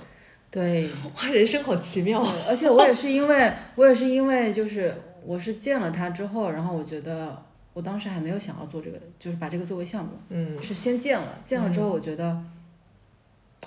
[0.49, 0.87] 对，
[1.17, 4.95] 哇，人生好奇妙而且我也是因为我也是因为就是
[5.25, 7.43] 我是见了他之后，然后我觉得
[7.73, 10.61] 我当时还没有想要做这个，就是把这个作为项目，嗯。
[10.61, 12.43] 是先见了，见了之后我觉得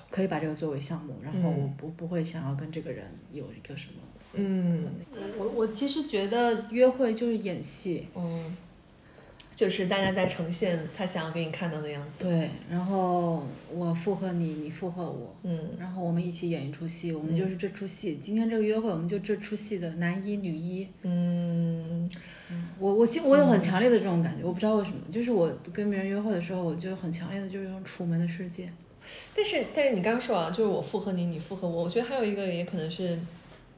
[0.09, 1.73] 可以把这个作为项目，然后我嗯。
[1.77, 3.93] 不不会想要跟这个人有一个什么。
[4.33, 4.85] 嗯。
[5.39, 8.55] 我我其实觉得约会就是演戏，嗯，
[9.57, 12.17] 就是大家在呈现他想要给你看到的样子。
[12.19, 13.43] 对，然后
[13.73, 18.15] 我附和你，你附和我，嗯然后我们一起演一出戏，我们就是这出戏。
[18.15, 20.87] 今天这个约会，我们就这出戏的男一、女一。
[21.01, 22.07] 嗯
[22.77, 28.71] 我我其实我有很强烈的这种感觉，我不知道为什么，就是我跟别人约会的时候，我就很强烈的就是一种楚门的世界。
[29.35, 33.19] 但是但是你刚刚说啊，就是我附和你，你附和我，我觉得还有一个也可能是，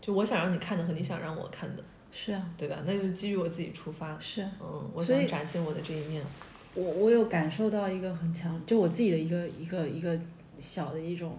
[0.02, 2.78] 就我想让你看的和你想让我看的，是啊，对吧？
[2.86, 6.24] 那就是基于我自己出发，是啊嗯，我所以想展现我的这一面。
[6.76, 10.18] 我我有感受到一个很强，就我自己的一个一个一个
[10.60, 11.38] 小的一种，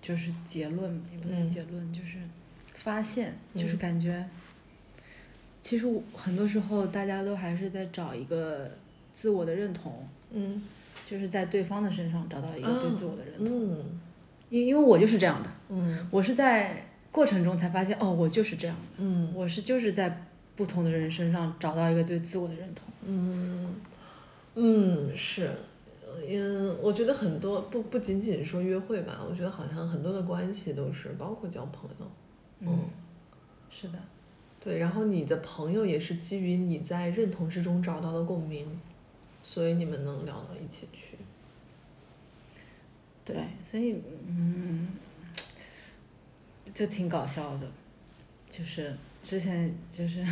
[0.00, 1.40] 就是结论，也不嗯。
[1.40, 2.18] 能结论，就是
[2.74, 4.24] 发现，就是感觉，
[5.62, 8.70] 其实我很多时候大家都还是在找一个
[9.12, 10.62] 自我的认同，嗯，
[11.04, 13.46] 就是在对方的身上找到一个对自我的认同。
[13.48, 14.00] 嗯。
[14.48, 16.06] 因因为我就是这样的，嗯。
[16.10, 22.84] 我是在过程中才发现，哦，我就是这样的，嗯我是就是在不同的人身上找到一个对自我的认同。
[23.06, 23.74] 嗯
[24.54, 25.50] 嗯是。
[26.28, 32.06] 嗯，我觉得很多不不仅仅说约会吧，我觉得好像很多的关系都是，包括交朋友，
[32.60, 32.68] 嗯，
[33.70, 33.98] 是的，
[34.60, 38.66] 对，然后你的朋友也是基于你在认同之中找到的共鸣，
[39.42, 41.16] 所以你们能聊到一起去。
[43.24, 43.36] 对，
[43.70, 43.96] 所以
[44.26, 44.75] 嗯，
[46.76, 47.66] 就挺搞笑的，
[48.50, 50.22] 就是之前就是，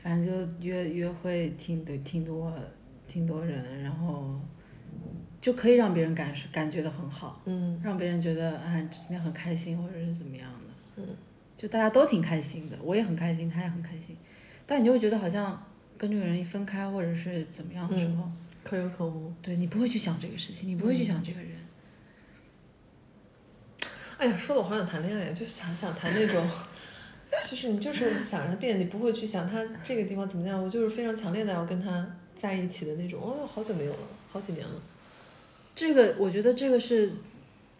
[0.00, 2.54] 反正就约约会挺多挺多
[3.08, 4.40] 挺多人，然后
[5.40, 11.08] 就可以让别人感受感觉的很好，嗯让别人觉得啊今天很开心或者是怎么样的，嗯
[11.56, 14.16] 就大家都挺开心的，我也很开心，他也很开心，
[14.68, 15.60] 但你就会觉得好像
[15.98, 18.30] 跟这个人一分开或者是怎么样的时候，
[18.62, 19.32] 可有可无。
[19.42, 21.50] 对你不会去想这个事情，你不会去想这个人。
[24.24, 26.42] 哎呀，说的我好想谈恋爱呀，就是想想谈那种，
[27.50, 33.20] 就是你就是想让他变，你不会去想他这个地方怎么样，我就是非常强烈的要跟他在一起的那种。
[33.20, 33.98] 哦，好久没有了，
[34.32, 34.72] 好几年了。
[35.74, 37.12] 这个我觉得这个是，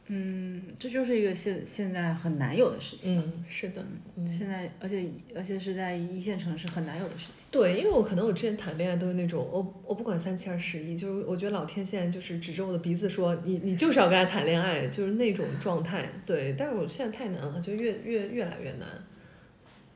[0.09, 3.18] 嗯，这就是一个现现在很难有的事情。
[3.18, 3.82] 嗯，是的，
[4.16, 4.26] 嗯。
[4.28, 7.46] 现在而且而且是在一线城市很难有的事情。
[7.50, 16.11] 对，因为我可能我之前谈恋爱都是那种，我我不管三七二十一，就是我觉得老天现在就是指着我的鼻子说，你你就是要跟他谈恋爱，就是那种状态。
[16.26, 18.86] 对，但是我现在太难了，就越越越来越难。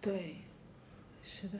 [0.00, 0.36] 对，
[1.22, 1.58] 是的，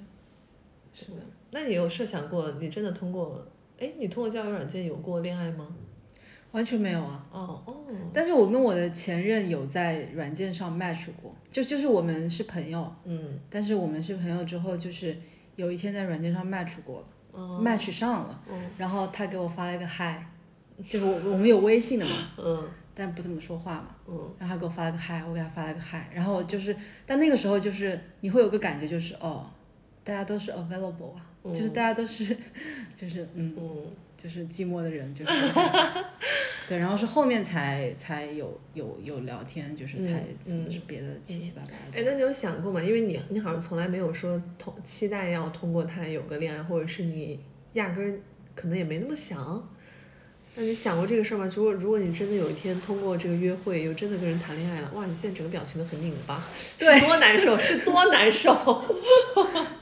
[0.95, 1.19] 是的。
[1.51, 3.47] 那你有设想过，你真的通过，
[3.79, 5.77] 哎，你通过交友软件有过恋爱吗？
[6.53, 7.27] 完全没有啊。
[7.31, 7.77] 哦哦，
[8.13, 13.39] 但是我跟我的前任有在软件上 match 过，就就是我们是朋友，嗯。
[13.51, 15.17] 但是我们是朋友之后，就是
[15.57, 17.59] 有一天在软件上 match 过了、哦。
[17.59, 20.19] m a t c h 上了，嗯然后他给我发了一个 hi，
[20.89, 22.69] 就是我我们有微信的嘛，嗯。
[22.95, 23.89] 但不怎么说话嘛。
[24.09, 24.35] 嗯。
[24.39, 26.75] 然后他给我发了个嗨，我给他发了个嗨，然后就是，
[27.07, 29.47] 但那个时候就是你会有个感觉，就是哦，
[30.03, 32.37] 大家都是 available 啊，就是大家都是，
[32.95, 33.87] 就是嗯，嗯
[34.17, 35.31] 就是寂寞的人，就是
[36.69, 42.11] 对，然后是后面才才有有有聊天，就是才嗯怎么是别的七七八八哎，的。
[42.11, 42.83] 那你有想过吗？
[42.83, 47.39] 因为你你好像从来没有说通期待要通过他有个恋爱，或者是你
[47.75, 48.19] 压根儿
[48.55, 49.67] 可能也没那么想。
[50.57, 51.49] 那你想过这个事儿吗？
[51.55, 56.45] 如果如果你真的有一天通过这个约会，又真的跟人谈恋爱了，哇，你现在整个表情都很拧巴，
[56.77, 58.53] 对是多难受，是多难受。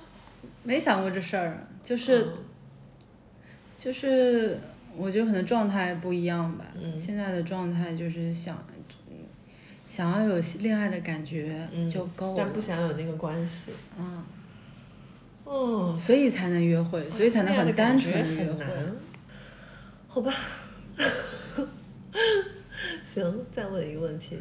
[0.67, 2.33] 没想过这事儿，就是、嗯
[3.77, 4.59] 就是，
[4.97, 6.65] 我觉得可能状态不一样吧。
[6.81, 8.57] 嗯现在的状态就是想，
[9.09, 9.15] 嗯
[9.87, 12.35] 想要有恋爱的感觉嗯就够了。
[12.39, 13.73] 但不想有那个关系。
[13.99, 14.25] 嗯，
[15.45, 18.65] 哦，所以才能约会，所以才能很单纯的约会。
[20.09, 20.33] 好吧，
[23.05, 24.39] 行，再问一个问题，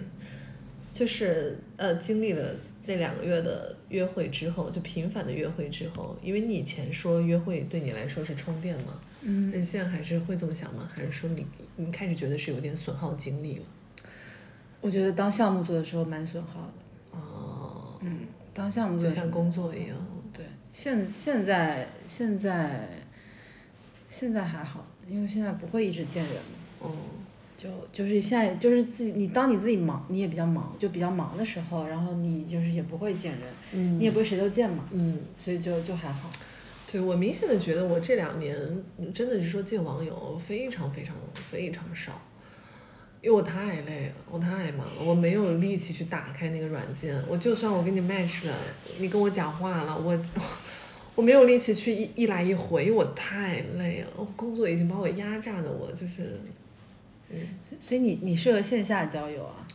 [0.94, 2.56] 就是呃，经历了
[2.88, 10.90] 那两个月的约会之后，就频繁的约会之后，因为你以前说约会对你来说是充电嘛，嗯那你现在还是会这么想吗？
[10.94, 13.64] 还是说你你开始觉得是有点损耗精力了？
[14.82, 17.18] 我觉得当项目做的时候蛮损耗的。
[17.18, 18.20] 哦，嗯，
[18.54, 19.98] 当项目就像工作一样。
[20.32, 22.88] 对，现现在现在
[24.10, 26.42] 现在还好，因为现在不会一直见人嘛。
[26.82, 26.92] 哦，
[27.58, 33.42] 就就是现在就是自己，你当你自己忙，你也比较忙，就比较忙的时候，然后你就是也不会见人，
[33.74, 35.20] 嗯你也不会谁都见嘛，嗯。
[35.36, 36.30] 所以就就还好。
[36.92, 38.56] 对我明显的觉得，我这两年
[39.14, 42.22] 真的是说见网友非常非常非常少，
[43.22, 47.22] 因为我太累了，我太忙了，我没有力气去打开那个软件。
[47.28, 48.56] 我就算我跟你 match 了，
[49.00, 50.18] 你跟我讲话了，我
[51.16, 56.40] 我没有力气去一一来一回，因为我太累了，我工作已经把我压榨的我就是，
[57.36, 59.68] 嗯，所以你你适合线下交友啊？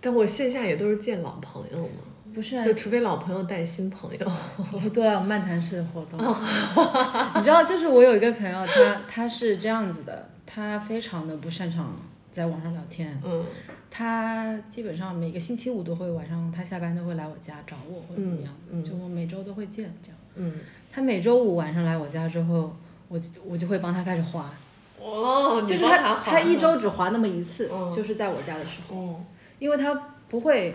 [0.00, 4.88] 但我线下也都是见老朋友嘛，不是啊，就除非老朋友带新朋友。
[4.90, 6.18] 多来我们漫谈式的活动。
[7.34, 11.96] 你知道，就是我有一个朋友，他他是这样子的，他非常的不擅长
[12.30, 13.44] 在网上聊天，嗯。
[13.88, 18.84] 他基本上每个星期五都会晚上他下班都会来我家找我或者怎么样，嗯嗯。
[18.84, 20.18] 就我每周都会见这样。
[20.34, 20.52] 嗯，
[20.92, 22.76] 他每周五晚上来我家之后，
[23.08, 24.52] 我就我就会帮他开始滑，
[25.00, 29.24] 哦，就是他他一周只滑那么一次，嗯就是在我家的时候，哦。
[29.58, 29.94] 因为他
[30.28, 30.74] 不会，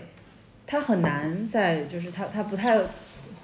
[0.65, 2.79] 他很难在就是他他不太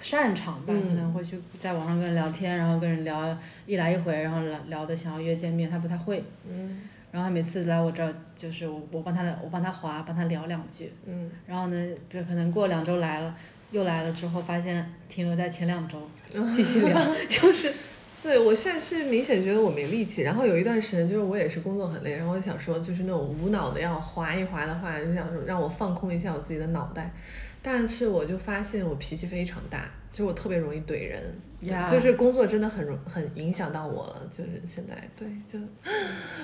[0.01, 6.23] 擅长吧，嗯可能会去在网上跟人聊天，然后跟人聊一来一回，然后聊聊的想要约见面，他不太会。
[6.49, 10.91] 嗯然后他每次来我这儿，就是我我帮他我帮他滑，帮他聊两句。
[11.05, 11.29] 嗯。
[11.45, 13.35] 然后呢，就可能过两周来了，
[13.71, 16.01] 又来了之后，发现停留在前两周，
[16.53, 16.99] 继续聊，
[17.29, 17.71] 就是。
[18.21, 27.13] 对，我现在是明显觉得我没力气，然后有一段时间就是我也是工作很累，然后我就想说，就是那种无脑的要划一划的话，就想说让我放空一下我自己的脑袋，
[27.61, 29.89] 但是我就发现我脾气非常大。
[30.11, 31.21] 就我特别容易怼人，
[31.91, 34.29] 就是工作真的很容很影响到我了。
[34.35, 35.59] 就是现在，对，就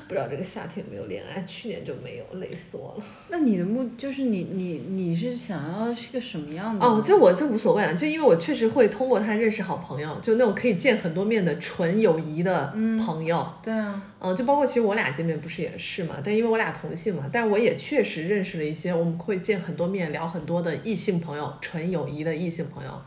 [0.07, 3.03] 不知道这个夏天有没有恋爱，去年就没有，累死我了。
[3.30, 6.86] 那你的目就是你你你是想要是个什么样的？
[6.86, 12.72] 哦，就我就无所谓了，就因为我确实会通过他认识好朋友，就那种可以见很多面的纯友谊的
[13.03, 13.47] 朋友。
[13.64, 23.01] 对啊，嗯，就包括其实我俩见面不是也是嘛，但因为我俩同性嘛，但我也确实认识了一些我们会见很多面聊很多的异性朋友，纯友谊的异性朋友。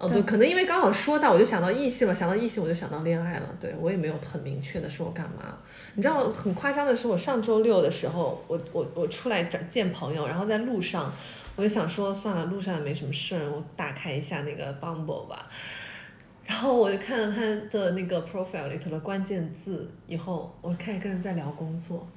[0.00, 3.46] 哦，对，可能因为刚好说到，我就想到异性了，想到异性我就想到恋爱了。
[3.60, 5.58] 对我也没有很明确的说我干嘛。
[5.94, 11.12] 你知道很夸张的是，我上周六的时候，我我我出来找见朋友，然后在路上，
[11.54, 15.50] 我就想说算了，路上也没什么事儿，我打开一下那个 Bumble 吧。
[16.46, 22.08] 然后我就看到他的那个 profile 里头的关键字，以后我开始跟人在聊工作。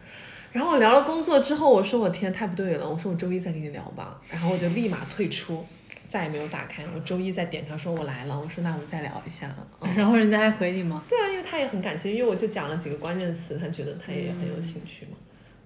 [0.53, 4.21] 然后我聊了工作之后，我说我天，太不对了，我说我周一再跟你聊吧。
[4.29, 5.65] 然后我就立马退出。
[6.13, 6.83] 再也没有打开。
[6.93, 8.39] 我周一再点他，说我来了。
[8.39, 9.51] 我说那我们再聊一下。
[9.97, 11.03] 然后人家还回你吗？
[11.09, 15.17] 对啊，因为他也很感兴趣，因为我就讲了几个关键词，他觉得他也很有兴趣嘛。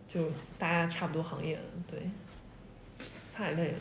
[0.07, 1.99] 就大家差不多行业的，对。
[3.35, 3.73] 太累了，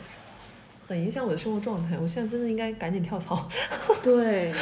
[0.89, 1.97] 很影响我的生活状态。
[1.97, 3.47] 我现在真的应该赶紧跳槽。
[4.03, 4.53] 对，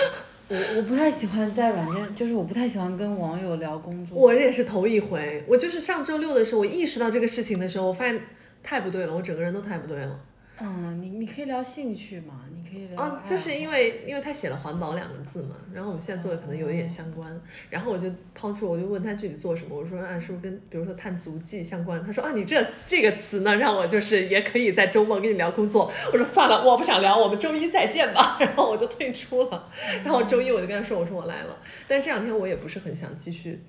[0.48, 4.16] 我我不太喜欢在软件，就是我不太喜欢跟网友聊工作。
[4.16, 8.22] 我也是头一回，我就是上周六的时候，我意识到这个事情的时候，我发现
[8.62, 10.20] 太不对了，我整个人都太不对了。
[10.62, 13.02] 嗯，你你可以聊兴趣嘛，你可以聊。
[13.02, 17.38] 啊，就是因为因为他写了环保两个字嘛，然后我们现在做的可能有一点相关，
[17.70, 22.02] 然后我就抛出，我就问他具体做什么，我说啊，是不是跟比如说碳足迹相关？
[22.06, 25.92] 他说啊，你这这个词呢，让我就是也可以在周末跟你聊工作。
[26.14, 29.70] 我说算了，我不想聊，我们周一再见吧， 然后我就退出了。
[30.06, 33.62] 然后周一我就跟他说，我说我来了，但这两天我也不是很想继续。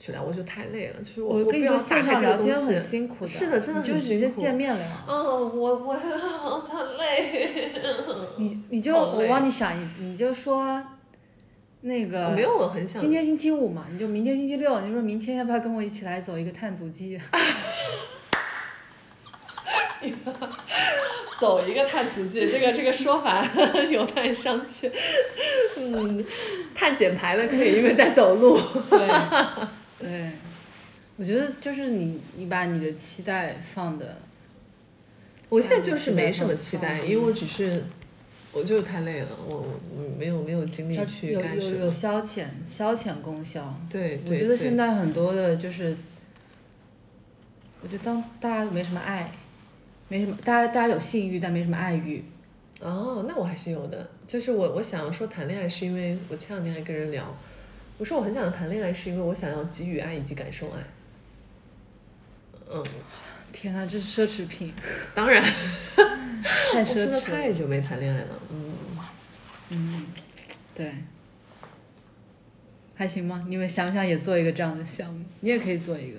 [0.00, 3.82] 去聊我就太累了，就是我跟你说线上聊天很辛苦的，是的，真的。
[3.82, 4.86] 就直接见面聊。
[5.08, 7.72] 嗯，我我很累。
[8.36, 10.80] 你你就我帮你想，你就说
[11.80, 13.00] 那个没有我很想。
[13.00, 17.20] 今天星期五嘛，你就明天星期六，你说明天要不要跟我一起来走一个碳足迹？
[21.40, 23.44] 走一个碳足迹，这个这个说法
[23.90, 24.90] 有待商榷。
[25.76, 26.24] 嗯，
[26.74, 28.56] 碳减排了可以，因为在走路。
[28.88, 28.98] 对。
[29.98, 30.30] 对，
[31.16, 34.16] 我觉得就是你，你把你的期待放的，
[35.48, 37.82] 我现在就是没什么期待，因为我只是，
[38.52, 41.62] 我就是太累了，我我没有没有精力去干什么。
[41.64, 43.76] 有有有消遣消遣功效。
[43.90, 44.36] 对对。
[44.36, 45.96] 我觉得现在很多的就是，
[47.82, 49.32] 我觉得当大家都没什么爱，
[50.06, 52.22] 没什么，大家大家有性欲，但没什么爱欲。
[52.80, 57.36] 哦，那我还是有的，就是我我想要说谈恋爱，是因为我前两天还跟人聊。
[57.98, 60.84] 我说我很想谈恋爱，是因为我想要给予爱以及感受爱。
[62.70, 62.84] 嗯，
[63.52, 64.72] 天呐，这是奢侈品。
[65.14, 65.42] 当然，
[66.72, 67.06] 太 奢侈了。
[67.06, 68.72] 真的太久没谈恋爱了，嗯
[69.70, 70.06] 嗯，
[70.74, 70.94] 对，
[72.94, 73.44] 还行吗？
[73.48, 75.24] 你们想不想也做一个这样的项目？
[75.40, 76.18] 你也可以做一个。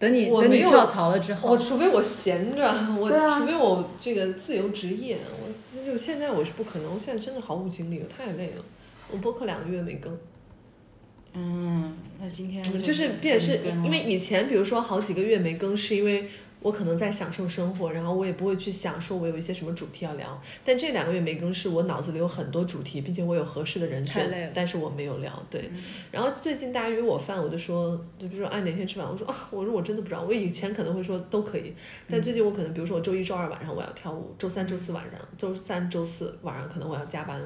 [0.00, 8.64] 等你等你跳槽了之后，我除非我闲着，我除非我这个自由职业，我就现在我是不可能，我现在真的毫无精力我，太累了。
[9.12, 10.18] 我播客两个月没更。
[11.34, 16.28] 嗯，那今天就是，便是因为以前，比如说好几个月没更，是因为
[16.60, 20.40] 我可能在享受生活，然后我也不会去想说我有一些什么主题要聊。
[20.64, 25.42] 但这两个月没更，是我脑子里有很多主题，并且我有合适的人选，但是我没有聊。
[25.50, 25.70] 对，
[26.12, 31.74] 然后最近大家约我饭，我就说，就比如说按哪天吃饭，我说啊，我说我真的不知道，我以前可能会说都可以，
[32.08, 37.40] 但最近我可能，比如说我周一、周二晚上我要跳舞，周三、周四晚上，周三、周四晚上可能我要加班。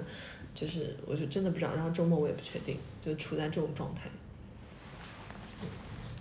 [0.57, 4.09] 就是我就真的不知道，然后周末我也不确定，就处在这种状态。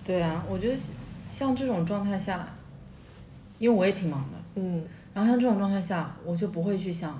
[0.04, 0.78] 对啊，我觉得
[1.26, 2.48] 像这种状态下，
[3.58, 4.84] 因为我也挺忙的，嗯，
[5.14, 7.20] 然后像这种状态下，我就不会去想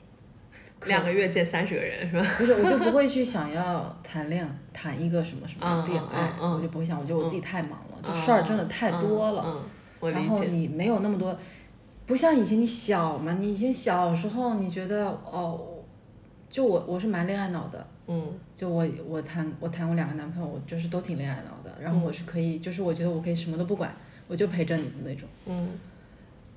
[0.86, 2.26] 两个月见三十个人是吧？
[2.36, 9.62] 不是，我就不会去 想要谈恋爱，谈一个什么什么恋爱，我就不会想，我觉得我自己太忙了，就事儿真的太多了，
[10.12, 11.34] 然后你没有那么多，
[12.04, 15.72] 不像以前你小嘛，你以前小时候你觉得哦。
[16.56, 23.94] 就我我是蛮恋爱脑的，嗯，就我我谈我谈过两个男朋友，我就是都挺恋爱脑的，然后我是可以，就是我觉得我可以什么都不管，
[24.26, 25.68] 我就陪着你的那种，嗯，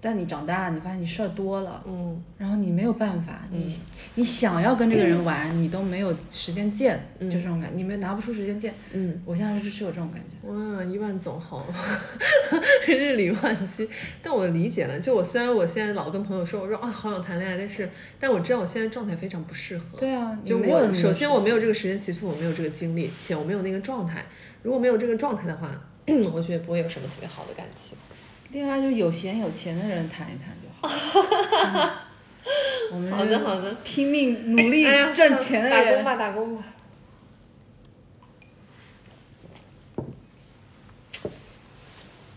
[0.01, 3.69] 但你长大，你发现你事儿多了，嗯然后你没有办法，你
[4.15, 8.73] 你想要跟这个人玩，你都没有时间见，嗯就这种感，你没拿不出时间见。
[8.93, 9.21] 嗯。
[9.25, 10.47] 我现在是是有这种感觉。
[10.49, 11.65] 哇，一万总好，
[12.87, 13.89] 日理万机。
[14.21, 19.97] 但我理解了，就我虽然我现在老跟朋友说，我说啊好想谈恋爱，但是但我知道我现在状态非常不适合。
[19.99, 24.25] 对啊，就我首先我没有这个时间，其次我没有这个精力，且我没有那个状态。
[24.63, 25.69] 如果没有这个状态的话，
[26.33, 27.97] 我觉得不会有什么特别好的感情。
[28.51, 30.89] 另外就有闲有钱的人谈一谈就好。
[32.01, 32.09] 嗯
[32.91, 36.63] 我们好的好的拼命努力哎呀，挣钱的人，打工吧，打工吧。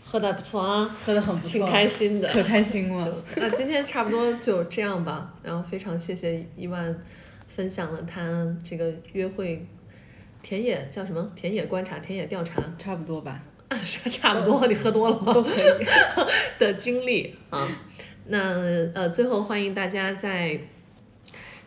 [0.04, 3.24] 喝的不错啊，喝的很不错，挺开心的，可开心了。
[3.36, 6.94] 那今天差不多就这样吧，然后非常谢谢伊万
[7.48, 9.66] 分享了他这个约会
[10.42, 13.40] 田野叫什么田野观察、田野调查，差不多吧。
[13.74, 15.32] 差不多，你喝多了吗？
[15.34, 15.86] 都可以
[16.58, 17.68] 的经历啊。
[18.26, 18.38] 那
[18.94, 20.58] 呃，最后欢迎大家在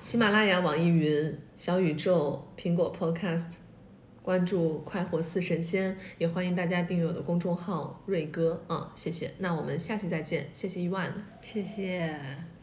[0.01, 3.55] 喜马拉雅、网易云、小宇宙、苹果 Podcast
[4.21, 9.33] 关注“快活似神仙”，也欢迎大家订阅我的公众号“瑞哥”啊，谢谢。
[9.39, 11.13] 那我们下期再见，谢谢一万。
[11.41, 12.54] 谢谢。